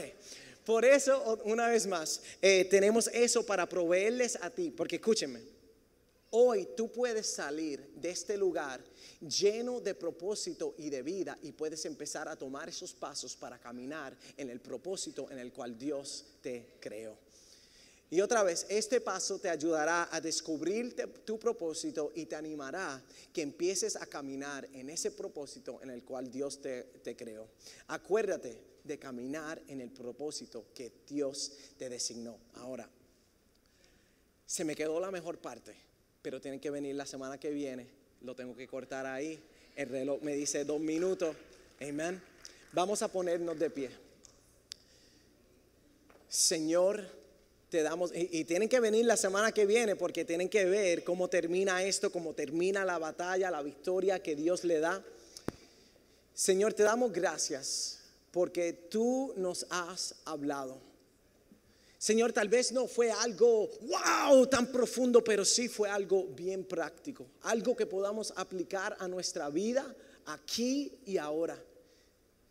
Por 0.65 0.85
eso, 0.85 1.39
una 1.45 1.67
vez 1.67 1.87
más, 1.87 2.21
eh, 2.41 2.65
tenemos 2.69 3.09
eso 3.11 3.43
para 3.43 3.67
proveerles 3.67 4.37
a 4.39 4.51
ti. 4.51 4.69
Porque 4.69 4.97
escúchenme, 4.97 5.41
hoy 6.31 6.67
tú 6.75 6.91
puedes 6.91 7.27
salir 7.27 7.79
de 7.95 8.09
este 8.09 8.37
lugar 8.37 8.83
lleno 9.21 9.79
de 9.81 9.95
propósito 9.95 10.75
y 10.77 10.89
de 10.89 11.01
vida 11.01 11.37
y 11.41 11.51
puedes 11.51 11.85
empezar 11.85 12.27
a 12.27 12.35
tomar 12.35 12.69
esos 12.69 12.93
pasos 12.93 13.35
para 13.35 13.59
caminar 13.59 14.17
en 14.37 14.49
el 14.49 14.59
propósito 14.59 15.29
en 15.31 15.39
el 15.39 15.51
cual 15.51 15.77
Dios 15.77 16.25
te 16.41 16.77
creó. 16.79 17.17
Y 18.11 18.21
otra 18.21 18.41
vez, 18.41 18.65
este 18.69 19.01
paso 19.01 19.37
te 19.37 19.49
ayudará 19.49 20.09
a 20.11 20.19
descubrir 20.19 20.95
tu 21.25 21.37
propósito 21.37 22.11
y 22.15 22.25
te 22.25 22.35
animará 22.35 23.03
que 23.31 23.43
empieces 23.43 23.95
a 23.95 24.07
caminar 24.07 24.67
en 24.73 24.89
ese 24.89 25.11
propósito 25.11 25.79
en 25.83 25.91
el 25.91 26.03
cual 26.03 26.31
Dios 26.31 26.59
te, 26.59 26.83
te, 27.03 27.15
creó. 27.15 27.47
Acuérdate 27.87 28.59
de 28.83 28.97
caminar 28.97 29.61
en 29.67 29.79
el 29.81 29.91
propósito 29.91 30.65
que 30.73 30.91
Dios 31.07 31.51
te 31.77 31.87
designó. 31.87 32.39
Ahora, 32.55 32.89
se 34.47 34.63
me 34.63 34.75
quedó 34.75 34.99
la 34.99 35.11
mejor 35.11 35.37
parte, 35.37 35.75
pero 36.21 36.41
tiene 36.41 36.59
que 36.59 36.69
venir 36.69 36.95
la 36.95 37.05
semana 37.05 37.39
que 37.39 37.49
viene 37.49 37.99
lo 38.21 38.35
tengo 38.35 38.55
que 38.55 38.67
cortar 38.67 39.05
ahí. 39.05 39.39
El 39.75 39.89
reloj 39.89 40.21
me 40.21 40.35
dice 40.35 40.65
dos 40.65 40.79
minutos. 40.79 41.35
Amén. 41.81 42.21
Vamos 42.73 43.01
a 43.01 43.07
ponernos 43.07 43.57
de 43.57 43.69
pie. 43.69 43.89
Señor, 46.27 47.03
te 47.69 47.81
damos, 47.81 48.11
y, 48.13 48.43
tienen 48.43 48.69
que 48.69 48.79
venir 48.79 49.05
la 49.05 49.17
semana 49.17 49.51
que 49.51 49.65
viene 49.65 49.95
porque 49.95 50.25
tienen 50.25 50.49
que 50.49 50.65
ver 50.65 51.03
cómo 51.03 51.27
termina 51.27 51.83
esto, 51.83 52.11
cómo 52.11 52.33
termina 52.33 52.85
la 52.85 52.99
batalla, 52.99 53.49
la 53.49 53.61
victoria 53.61 54.21
que 54.21 54.35
Dios 54.35 54.63
le 54.63 54.79
da. 54.79 55.03
Señor, 56.33 56.73
te 56.73 56.83
damos 56.83 57.11
gracias 57.11 57.99
porque 58.31 58.73
tú 58.73 59.33
nos 59.37 59.65
has 59.69 60.15
hablado. 60.25 60.88
Señor, 61.99 62.31
tal 62.31 62.47
vez 62.47 62.71
no 62.71 62.87
fue 62.87 63.11
algo, 63.11 63.69
wow, 63.81 64.47
tan 64.47 64.71
profundo, 64.71 65.21
pero 65.21 65.43
sí 65.43 65.67
fue 65.67 65.89
algo 65.89 66.27
bien 66.27 66.63
práctico, 66.63 67.27
algo 67.41 67.75
que 67.75 67.85
podamos 67.85 68.31
aplicar 68.37 68.95
a 68.99 69.07
nuestra 69.09 69.49
vida 69.49 69.85
aquí 70.25 70.97
y 71.05 71.17
ahora. 71.17 71.61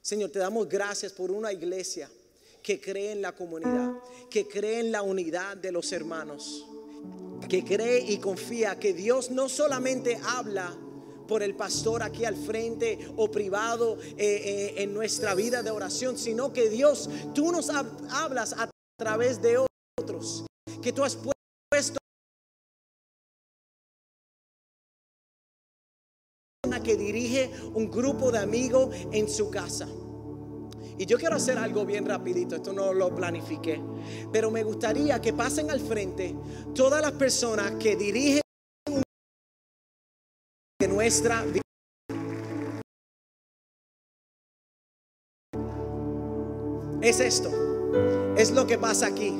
Señor, 0.02 0.30
te 0.30 0.38
damos 0.38 0.68
gracias 0.68 1.14
por 1.14 1.30
una 1.30 1.50
iglesia 1.50 2.10
que 2.62 2.78
cree 2.78 3.12
en 3.12 3.22
la 3.22 3.34
comunidad, 3.34 3.94
que 4.28 4.46
cree 4.46 4.80
en 4.80 4.92
la 4.92 5.00
unidad 5.00 5.56
de 5.56 5.72
los 5.72 5.92
hermanos, 5.92 6.66
que 7.48 7.64
cree 7.64 8.00
y 8.00 8.18
confía 8.18 8.78
que 8.78 8.92
Dios 8.92 9.30
no 9.30 9.48
solamente 9.48 10.20
habla 10.24 10.76
por 11.26 11.42
el 11.42 11.54
pastor 11.54 12.02
aquí 12.02 12.26
al 12.26 12.36
frente 12.36 12.98
o 13.16 13.30
privado 13.30 13.98
eh, 14.02 14.14
eh, 14.18 14.74
en 14.82 14.92
nuestra 14.92 15.34
vida 15.34 15.62
de 15.62 15.70
oración, 15.70 16.18
sino 16.18 16.52
que 16.52 16.68
Dios, 16.68 17.08
tú 17.34 17.50
nos 17.50 17.70
hablas 17.70 18.52
a 18.52 18.68
través 18.98 19.40
de 19.40 19.64
otros, 19.96 20.44
que 20.82 20.92
tú 20.92 21.04
has 21.04 21.16
puesto 21.16 21.98
que 26.82 26.96
dirige 26.96 27.50
un 27.74 27.90
grupo 27.90 28.30
de 28.32 28.38
amigos 28.38 28.94
en 29.12 29.28
su 29.28 29.50
casa. 29.50 29.86
Y 30.96 31.06
yo 31.06 31.18
quiero 31.18 31.36
hacer 31.36 31.58
algo 31.58 31.84
bien 31.84 32.06
rapidito, 32.06 32.56
esto 32.56 32.72
no 32.72 32.92
lo 32.92 33.14
planifiqué, 33.14 33.80
pero 34.32 34.50
me 34.50 34.62
gustaría 34.64 35.20
que 35.20 35.32
pasen 35.32 35.70
al 35.70 35.80
frente 35.80 36.34
todas 36.74 37.02
las 37.02 37.12
personas 37.12 37.72
que 37.72 37.94
dirigen 37.94 38.42
de 40.80 40.88
nuestra 40.88 41.44
vida. 41.44 41.62
Es 47.00 47.20
esto, 47.20 47.67
es 48.36 48.50
lo 48.50 48.66
que 48.66 48.78
pasa 48.78 49.06
aquí. 49.06 49.34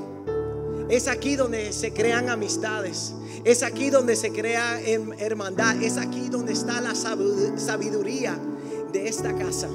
Es 0.89 1.07
aquí 1.07 1.37
donde 1.37 1.73
se 1.73 1.93
crean 1.93 2.29
amistades. 2.31 3.15
Es 3.45 3.63
aquí 3.63 3.91
donde 3.91 4.17
se 4.17 4.33
crea 4.33 4.81
hermandad. 4.81 5.83
Es 5.83 5.99
aquí 5.99 6.29
donde 6.29 6.53
está 6.53 6.81
la 6.81 6.95
sabiduría 6.95 8.39
de 8.93 9.09
esta 9.09 9.35
casa. 9.35 9.69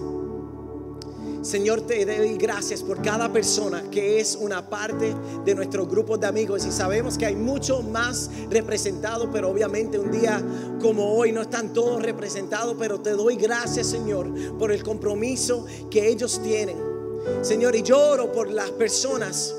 Señor, 1.43 1.81
te 1.81 2.05
doy 2.05 2.37
gracias 2.37 2.81
por 2.81 3.01
cada 3.01 3.31
persona 3.31 3.83
que 3.91 4.21
es 4.21 4.37
una 4.39 4.69
parte 4.69 5.13
de 5.43 5.53
nuestro 5.53 5.85
grupo 5.85 6.17
de 6.17 6.25
amigos 6.25 6.65
y 6.65 6.71
sabemos 6.71 7.17
que 7.17 7.25
hay 7.25 7.35
mucho 7.35 7.81
más 7.81 8.31
representado, 8.49 9.29
pero 9.29 9.49
obviamente 9.49 9.99
un 9.99 10.09
día 10.09 10.41
como 10.81 11.15
hoy 11.15 11.33
no 11.33 11.41
están 11.41 11.73
todos 11.73 12.01
representados, 12.01 12.77
pero 12.79 13.01
te 13.01 13.11
doy 13.11 13.35
gracias, 13.35 13.87
Señor, 13.87 14.57
por 14.57 14.71
el 14.71 14.83
compromiso 14.83 15.65
que 15.91 16.07
ellos 16.07 16.41
tienen. 16.41 16.92
Señor, 17.41 17.75
y 17.75 17.83
lloro 17.83 18.31
por 18.31 18.49
las 18.49 18.71
personas 18.71 19.53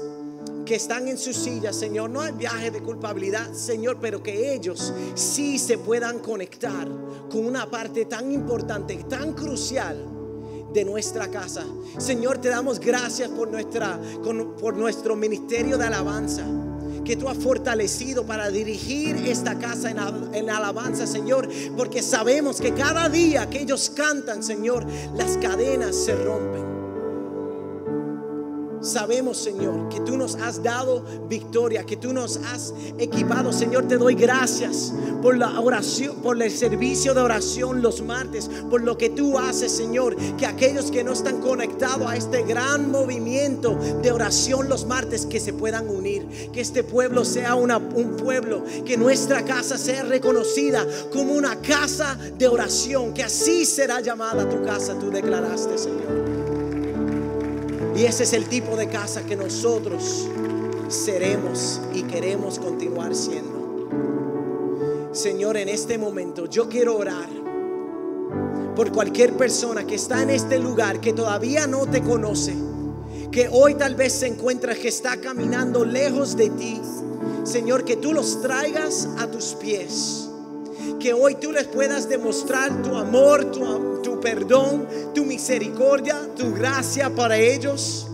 que 0.65 0.75
están 0.75 1.09
en 1.09 1.19
sus 1.19 1.37
sillas, 1.37 1.77
Señor. 1.77 2.11
No 2.11 2.21
hay 2.21 2.33
viaje 2.33 2.71
de 2.71 2.83
culpabilidad, 2.83 3.53
Señor, 3.53 3.99
pero 4.01 4.23
que 4.23 4.55
ellos 4.55 4.93
sí 5.15 5.59
se 5.59 5.79
puedan 5.79 6.19
conectar 6.21 6.89
con 7.31 7.47
una 7.47 7.71
parte 7.71 8.07
tan 8.07 8.33
importante, 8.33 8.97
tan 9.09 9.33
crucial 9.33 9.97
de 10.73 10.85
nuestra 10.85 11.29
casa. 11.29 11.65
Señor, 11.99 12.39
te 12.39 12.49
damos 12.49 12.81
gracias 12.81 13.29
por, 13.31 13.49
nuestra, 13.49 14.01
por 14.61 14.77
nuestro 14.77 15.15
ministerio 15.17 15.79
de 15.79 15.85
alabanza 15.85 16.45
que 17.05 17.17
tú 17.17 17.29
has 17.29 17.37
fortalecido 17.37 18.25
para 18.25 18.51
dirigir 18.51 19.17
esta 19.27 19.59
casa 19.59 19.91
en, 19.91 19.99
en, 20.35 20.49
alabanza, 20.49 21.07
Señor, 21.07 21.47
porque 21.77 22.03
sabemos 22.03 22.63
que 22.63 22.73
cada 22.73 23.11
día 23.11 23.49
que 23.51 23.61
ellos 23.61 23.93
cantan, 23.95 24.43
Señor, 24.43 24.87
las 25.15 25.37
cadenas 25.37 25.95
se 25.95 26.17
rompen. 26.17 26.64
Sabemos, 28.85 29.39
Señor, 29.39 29.89
que 29.89 29.99
tú 30.01 30.19
nos 30.19 30.35
has 30.37 30.63
dado 30.63 31.03
victoria, 31.27 31.85
que 31.85 31.97
tú 31.97 32.13
nos 32.13 32.37
has 32.37 32.75
equipado. 32.99 33.51
Señor, 33.51 33.89
te 33.89 33.97
doy 33.97 34.15
gracias 34.15 34.93
por 35.23 35.39
la 35.39 35.59
oración, 35.59 36.17
por 36.17 36.41
el 36.43 36.51
servicio 36.51 37.15
de 37.15 37.23
oración 37.23 37.81
los 37.81 38.03
martes, 38.03 38.51
por 38.69 38.83
lo 38.83 38.99
que 38.99 39.09
tú 39.09 39.39
haces, 39.39 39.73
Señor. 39.73 40.15
Que 40.37 40.45
aquellos 40.45 40.91
que 40.91 41.03
no 41.03 41.13
están 41.13 41.41
conectados 41.41 42.07
a 42.07 42.15
este 42.15 42.43
gran 42.43 42.91
movimiento 42.91 43.75
de 44.03 44.13
oración 44.13 44.69
los 44.69 44.85
martes, 44.85 45.25
que 45.25 45.41
se 45.41 45.55
puedan 45.55 45.89
unir. 45.89 46.51
Que 46.53 46.61
este 46.61 46.85
pueblo 46.85 47.25
sea 47.25 47.55
una, 47.55 47.79
un 47.79 48.19
pueblo, 48.19 48.65
que 48.85 48.99
nuestra 48.99 49.47
casa 49.47 49.79
sea 49.79 50.03
reconocida 50.03 50.87
como 51.11 51.33
una 51.33 51.57
casa 51.57 52.19
de 52.37 52.49
oración. 52.49 53.15
Que 53.15 53.25
así 53.25 53.65
será 53.65 54.03
llamada 54.03 54.47
tu 54.47 54.63
casa, 54.63 54.95
tú 54.99 55.11
declaraste, 55.11 55.79
Señor. 55.79 56.64
Y 57.97 58.05
ese 58.05 58.25
es 58.25 58.33
el 58.33 58.49
tipo 58.49 58.77
de 58.77 58.89
casa 58.89 59.25
que 59.25 59.37
nosotros 59.37 60.29
seremos 60.89 61.81
y 61.93 62.03
queremos 62.03 62.59
continuar 62.59 63.15
siendo. 63.15 63.65
Señor, 65.13 65.57
en 65.57 65.69
este 65.69 65.97
momento 65.97 66.47
yo 66.47 66.69
quiero 66.69 66.97
orar 66.97 67.29
por 68.75 68.91
cualquier 68.91 69.35
persona 69.35 69.87
que 69.87 69.95
está 69.95 70.23
en 70.23 70.31
este 70.31 70.59
lugar 70.59 71.01
que 71.01 71.13
todavía 71.13 71.69
no 71.69 71.87
te 71.87 72.03
conoce, 72.03 72.57
que 73.31 73.49
hoy 73.49 73.75
tal 73.75 73.95
vez 73.95 74.13
se 74.13 74.27
encuentra 74.27 74.75
que 74.75 74.89
está 74.89 75.21
caminando 75.21 75.85
lejos 75.85 76.37
de 76.37 76.51
ti. 76.51 76.81
Señor, 77.45 77.85
que 77.85 77.97
tú 77.97 78.13
los 78.13 78.43
traigas 78.43 79.09
a 79.19 79.29
tus 79.29 79.55
pies. 79.55 80.29
Que 80.99 81.13
hoy 81.13 81.37
tú 81.37 81.53
les 81.53 81.67
puedas 81.67 82.09
demostrar 82.09 82.83
tu 82.83 82.97
amor, 82.97 83.51
tu, 83.53 84.21
perdón, 84.21 84.87
tu 85.15 85.25
misericordia, 85.25 86.29
tu 86.37 86.55
gracia 86.55 87.15
para 87.15 87.37
ellos. 87.37 88.09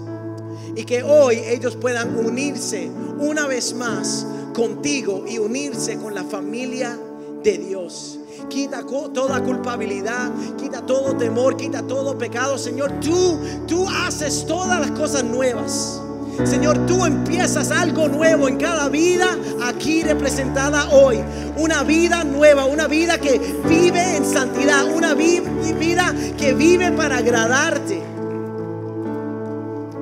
Y 0.74 0.84
que 0.84 1.02
hoy 1.02 1.38
ellos 1.46 1.76
puedan 1.76 2.16
unirse 2.16 2.90
una 3.18 3.46
vez 3.46 3.74
más 3.74 4.26
contigo 4.54 5.24
y 5.26 5.38
unirse 5.38 5.96
con 5.98 6.14
la 6.14 6.24
familia 6.24 6.98
de 7.42 7.58
Dios. 7.58 8.18
Quita 8.48 8.84
toda 8.84 9.42
culpabilidad, 9.42 10.30
quita 10.58 10.84
todo 10.84 11.16
temor, 11.16 11.56
quita 11.56 11.82
todo 11.82 12.18
pecado, 12.18 12.58
Señor. 12.58 12.92
Tú, 13.00 13.38
tú 13.66 13.86
haces 13.88 14.44
todas 14.46 14.80
las 14.80 14.90
cosas 14.92 15.24
nuevas. 15.24 16.00
Señor, 16.44 16.86
tú 16.86 17.04
empiezas 17.04 17.70
algo 17.70 18.08
nuevo 18.08 18.48
en 18.48 18.56
cada 18.56 18.88
vida 18.88 19.36
aquí 19.62 20.02
representada 20.02 20.90
hoy. 20.90 21.18
Una 21.56 21.82
vida 21.82 22.24
nueva, 22.24 22.64
una 22.64 22.86
vida 22.86 23.18
que 23.18 23.38
vive 23.68 24.16
en 24.16 24.24
santidad, 24.24 24.84
una 24.86 25.14
vida 25.14 26.14
que 26.36 26.54
vive 26.54 26.92
para 26.92 27.18
agradarte. 27.18 28.02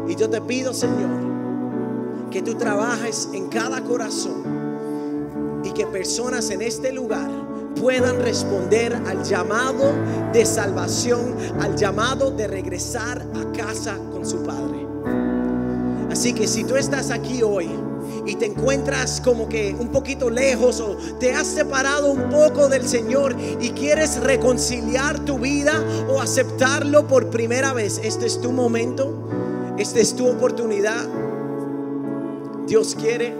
Y 0.09 0.17
yo 0.17 0.31
te 0.31 0.41
pido, 0.41 0.73
Señor, 0.73 1.29
que 2.31 2.43
tú 2.43 2.55
trabajes 2.55 3.29
en 3.33 3.49
cada 3.49 3.83
corazón 3.83 5.63
y 5.65 5.71
que 5.73 5.87
personas 5.87 6.51
en 6.51 6.63
este 6.63 6.93
lugar 6.93 7.29
puedan 7.81 8.21
responder 8.21 8.95
al 8.95 9.23
llamado 9.25 9.93
de 10.33 10.45
salvación, 10.45 11.37
al 11.61 11.77
llamado 11.77 12.31
de 12.31 12.47
regresar 12.47 13.25
a 13.35 13.53
casa 13.57 13.97
con 14.11 14.27
su 14.27 14.43
Padre. 14.43 14.88
Así 16.19 16.33
que 16.33 16.49
si 16.49 16.65
tú 16.65 16.75
estás 16.75 17.13
aquí 17.13 17.45
hoy 17.45 17.71
y 18.27 18.35
te 18.35 18.47
encuentras 18.47 19.21
como 19.21 19.49
que 19.49 19.73
un 19.79 19.87
poquito 19.91 20.31
lejos 20.31 20.81
o 20.81 20.97
te 21.21 21.33
has 21.33 21.47
separado 21.47 22.11
un 22.11 22.29
poco 22.29 22.69
del 22.69 22.89
Señor 22.89 23.37
y 23.61 23.71
quieres 23.71 24.19
reconciliar 24.19 25.21
tu 25.21 25.39
vida 25.39 25.81
o 26.09 26.21
aceptarlo 26.21 27.07
por 27.07 27.31
primera 27.31 27.73
vez, 27.73 28.01
este 28.03 28.27
es 28.27 28.41
tu 28.41 28.51
momento, 28.51 29.29
esta 29.79 30.01
es 30.01 30.17
tu 30.17 30.27
oportunidad. 30.27 31.07
Dios 32.67 32.97
quiere 32.97 33.33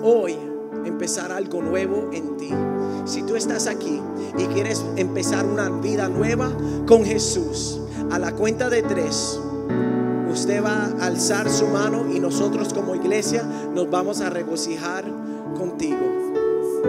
hoy 0.00 0.38
empezar 0.84 1.32
algo 1.32 1.62
nuevo 1.62 2.10
en 2.12 2.36
ti. 2.36 2.50
Si 3.06 3.24
tú 3.24 3.34
estás 3.34 3.66
aquí 3.66 4.00
y 4.38 4.44
quieres 4.54 4.84
empezar 4.94 5.44
una 5.44 5.68
vida 5.68 6.08
nueva 6.08 6.56
con 6.86 7.04
Jesús, 7.04 7.80
a 8.12 8.20
la 8.20 8.30
cuenta 8.30 8.70
de 8.70 8.82
tres 8.82 9.40
usted 10.34 10.62
va 10.62 10.90
a 11.00 11.06
alzar 11.06 11.48
su 11.48 11.68
mano 11.68 12.06
y 12.12 12.18
nosotros 12.18 12.74
como 12.74 12.96
iglesia 12.96 13.44
nos 13.72 13.88
vamos 13.88 14.20
a 14.20 14.30
regocijar 14.30 15.04
contigo. 15.56 16.00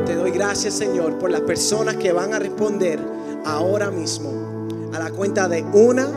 Te 0.06 0.16
doy 0.16 0.32
gracias 0.32 0.74
Señor 0.74 1.20
por 1.20 1.30
las 1.30 1.42
personas 1.42 1.96
que 1.96 2.12
van 2.12 2.34
a 2.34 2.40
responder 2.40 3.00
ahora 3.46 3.92
mismo. 3.92 4.32
A 4.94 5.00
la 5.00 5.12
cuenta 5.12 5.48
de 5.48 5.64
una, 5.74 6.08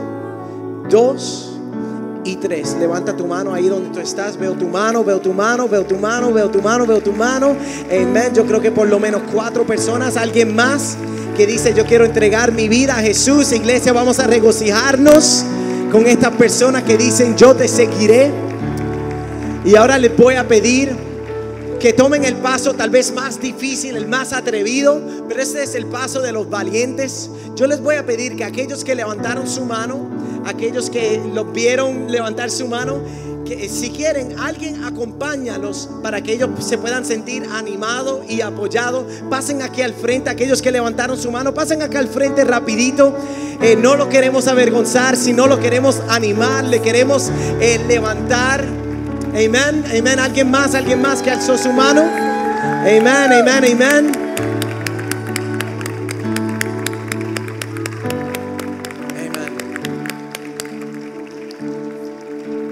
dos 0.89 1.55
y 2.23 2.37
tres. 2.37 2.75
Levanta 2.79 3.15
tu 3.15 3.27
mano 3.27 3.53
ahí 3.53 3.69
donde 3.69 3.89
tú 3.89 3.99
estás. 3.99 4.35
Veo 4.35 4.53
tu 4.53 4.67
mano, 4.67 5.03
veo 5.03 5.19
tu 5.19 5.31
mano, 5.31 5.67
veo 5.67 5.85
tu 5.85 5.97
mano, 5.97 6.33
veo 6.33 6.49
tu 6.49 6.61
mano, 6.61 6.87
veo 6.87 7.01
tu 7.01 7.13
mano. 7.13 7.55
Amén. 7.91 8.33
Yo 8.33 8.45
creo 8.45 8.59
que 8.59 8.71
por 8.71 8.87
lo 8.87 8.99
menos 8.99 9.21
cuatro 9.31 9.65
personas, 9.65 10.17
alguien 10.17 10.55
más 10.55 10.97
que 11.37 11.45
dice 11.45 11.73
yo 11.73 11.85
quiero 11.85 12.05
entregar 12.05 12.51
mi 12.51 12.67
vida 12.67 12.97
a 12.97 13.01
Jesús. 13.01 13.51
Iglesia, 13.51 13.93
vamos 13.93 14.19
a 14.19 14.25
regocijarnos 14.27 15.45
con 15.91 16.05
estas 16.07 16.33
personas 16.35 16.83
que 16.83 16.97
dicen 16.97 17.35
yo 17.35 17.55
te 17.55 17.67
seguiré. 17.67 18.31
Y 19.65 19.75
ahora 19.75 19.97
les 19.97 20.15
voy 20.15 20.35
a 20.35 20.47
pedir 20.47 20.95
que 21.79 21.93
tomen 21.93 22.25
el 22.25 22.35
paso 22.35 22.73
tal 22.73 22.89
vez 22.89 23.13
más 23.13 23.39
difícil, 23.39 23.95
el 23.95 24.07
más 24.07 24.33
atrevido, 24.33 25.01
pero 25.27 25.41
ese 25.41 25.63
es 25.63 25.75
el 25.75 25.85
paso 25.85 26.21
de 26.21 26.31
los 26.31 26.49
valientes. 26.49 27.29
Yo 27.55 27.67
les 27.67 27.81
voy 27.81 27.95
a 27.95 28.05
pedir 28.05 28.35
que 28.35 28.43
aquellos 28.43 28.83
que 28.83 28.95
levantaron 28.95 29.47
su 29.47 29.65
mano, 29.65 30.09
aquellos 30.45 30.89
que 30.89 31.21
los 31.33 31.51
vieron 31.53 32.11
levantar 32.11 32.51
su 32.51 32.67
mano, 32.67 33.01
si 33.69 33.89
quieren, 33.89 34.37
alguien 34.39 34.83
acompáñalos 34.83 35.89
para 36.03 36.21
que 36.21 36.33
ellos 36.33 36.49
se 36.59 36.77
puedan 36.77 37.05
sentir 37.05 37.45
animados 37.51 38.21
y 38.29 38.41
apoyados. 38.41 39.05
Pasen 39.29 39.61
aquí 39.61 39.81
al 39.81 39.93
frente, 39.93 40.29
aquellos 40.29 40.61
que 40.61 40.71
levantaron 40.71 41.17
su 41.17 41.31
mano, 41.31 41.53
pasen 41.53 41.81
acá 41.81 41.99
al 41.99 42.07
frente 42.07 42.43
rapidito. 42.43 43.15
Eh, 43.61 43.75
no 43.75 43.95
lo 43.95 44.07
queremos 44.09 44.47
avergonzar, 44.47 45.17
sino 45.17 45.47
lo 45.47 45.59
queremos 45.59 46.01
animar, 46.09 46.63
le 46.63 46.81
queremos 46.81 47.31
eh, 47.59 47.79
levantar. 47.87 48.63
Amén, 49.29 49.83
amén. 49.97 50.19
¿Alguien 50.19 50.49
más? 50.49 50.75
¿Alguien 50.75 51.01
más 51.01 51.21
que 51.21 51.31
alzó 51.31 51.57
su 51.57 51.71
mano? 51.71 52.01
Amén, 52.01 53.07
amén, 53.07 53.81
amén. 53.81 54.28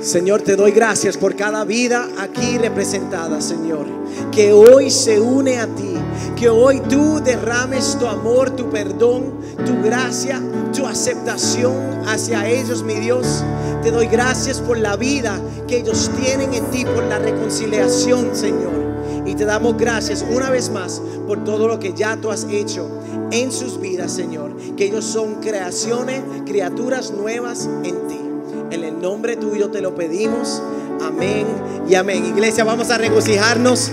Señor, 0.08 0.41
te 0.41 0.56
doy 0.56 0.72
gracias 0.72 1.17
por 1.17 1.36
cada 1.36 1.65
vida 1.65 2.08
aquí 2.17 2.58
representada, 2.58 3.41
Señor, 3.41 3.86
que 4.32 4.54
hoy 4.54 4.89
se 4.89 5.20
une 5.20 5.60
a 5.60 5.67
ti, 5.67 5.96
que 6.38 6.48
hoy 6.48 6.80
tú 6.80 7.20
derrames 7.20 7.98
tu 8.00 8.08
amor, 8.08 8.52
tu 8.52 8.70
perdón, 8.70 9.34
tu 9.65 9.84
gracia, 9.84 10.41
tu 10.74 10.88
aceptación 10.88 11.76
hacia 12.08 12.48
ellos, 12.48 12.84
mi 12.84 12.93
Dios. 12.93 13.43
Te 13.84 13.91
doy 13.91 14.08
gracias 14.08 14.62
por 14.62 14.78
la 14.78 14.96
vida 14.96 15.41
que 15.67 15.80
ellos 15.80 16.10
tienen 16.22 16.54
en 16.54 16.63
ti, 16.72 16.86
por 16.86 17.04
la 17.04 17.20
reconciliación, 17.20 18.34
Señor. 18.34 19.26
Y 19.26 19.36
te 19.36 19.43
damos 19.43 19.76
gracias 19.76 20.24
una 20.34 20.50
vez 20.50 20.70
más 20.70 21.02
por 21.28 21.43
todo 21.43 21.67
lo 21.67 21.80
que 21.80 21.91
ya 21.91 22.15
tú 22.15 22.32
has 22.32 22.46
hecho 22.50 22.89
en 23.32 23.52
sus 23.52 23.78
vidas, 23.78 24.13
Señor. 24.13 24.56
Que 24.78 24.86
ellos 24.86 25.04
son 25.04 25.41
creaciones, 25.41 26.24
criaturas 26.46 27.12
nuevas 27.12 27.67
en 27.84 28.08
ti. 28.08 28.26
En 28.71 28.84
el 28.84 29.01
nombre 29.01 29.36
tuyo 29.38 29.69
te 29.69 29.82
lo 29.82 29.95
pedimos. 29.95 30.62
Amén 31.01 31.45
y 31.88 31.95
amén. 31.95 32.25
Iglesia, 32.25 32.63
vamos 32.63 32.89
a 32.89 32.97
regocijarnos. 32.97 33.91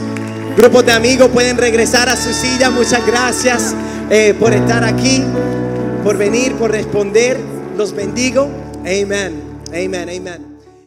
Grupos 0.56 0.87
de 0.87 0.92
amigos 0.92 1.28
pueden 1.28 1.56
regresar 1.56 2.08
a 2.08 2.16
su 2.16 2.32
silla. 2.32 2.70
Muchas 2.70 3.06
gracias 3.06 3.74
eh, 4.10 4.34
por 4.38 4.52
estar 4.52 4.84
aquí, 4.84 5.22
por 6.02 6.16
venir, 6.16 6.54
por 6.54 6.70
responder. 6.70 7.38
Los 7.76 7.92
bendigo. 7.94 8.48
Amén. 8.80 9.42
Amén. 9.72 10.08
Amén. 10.08 10.53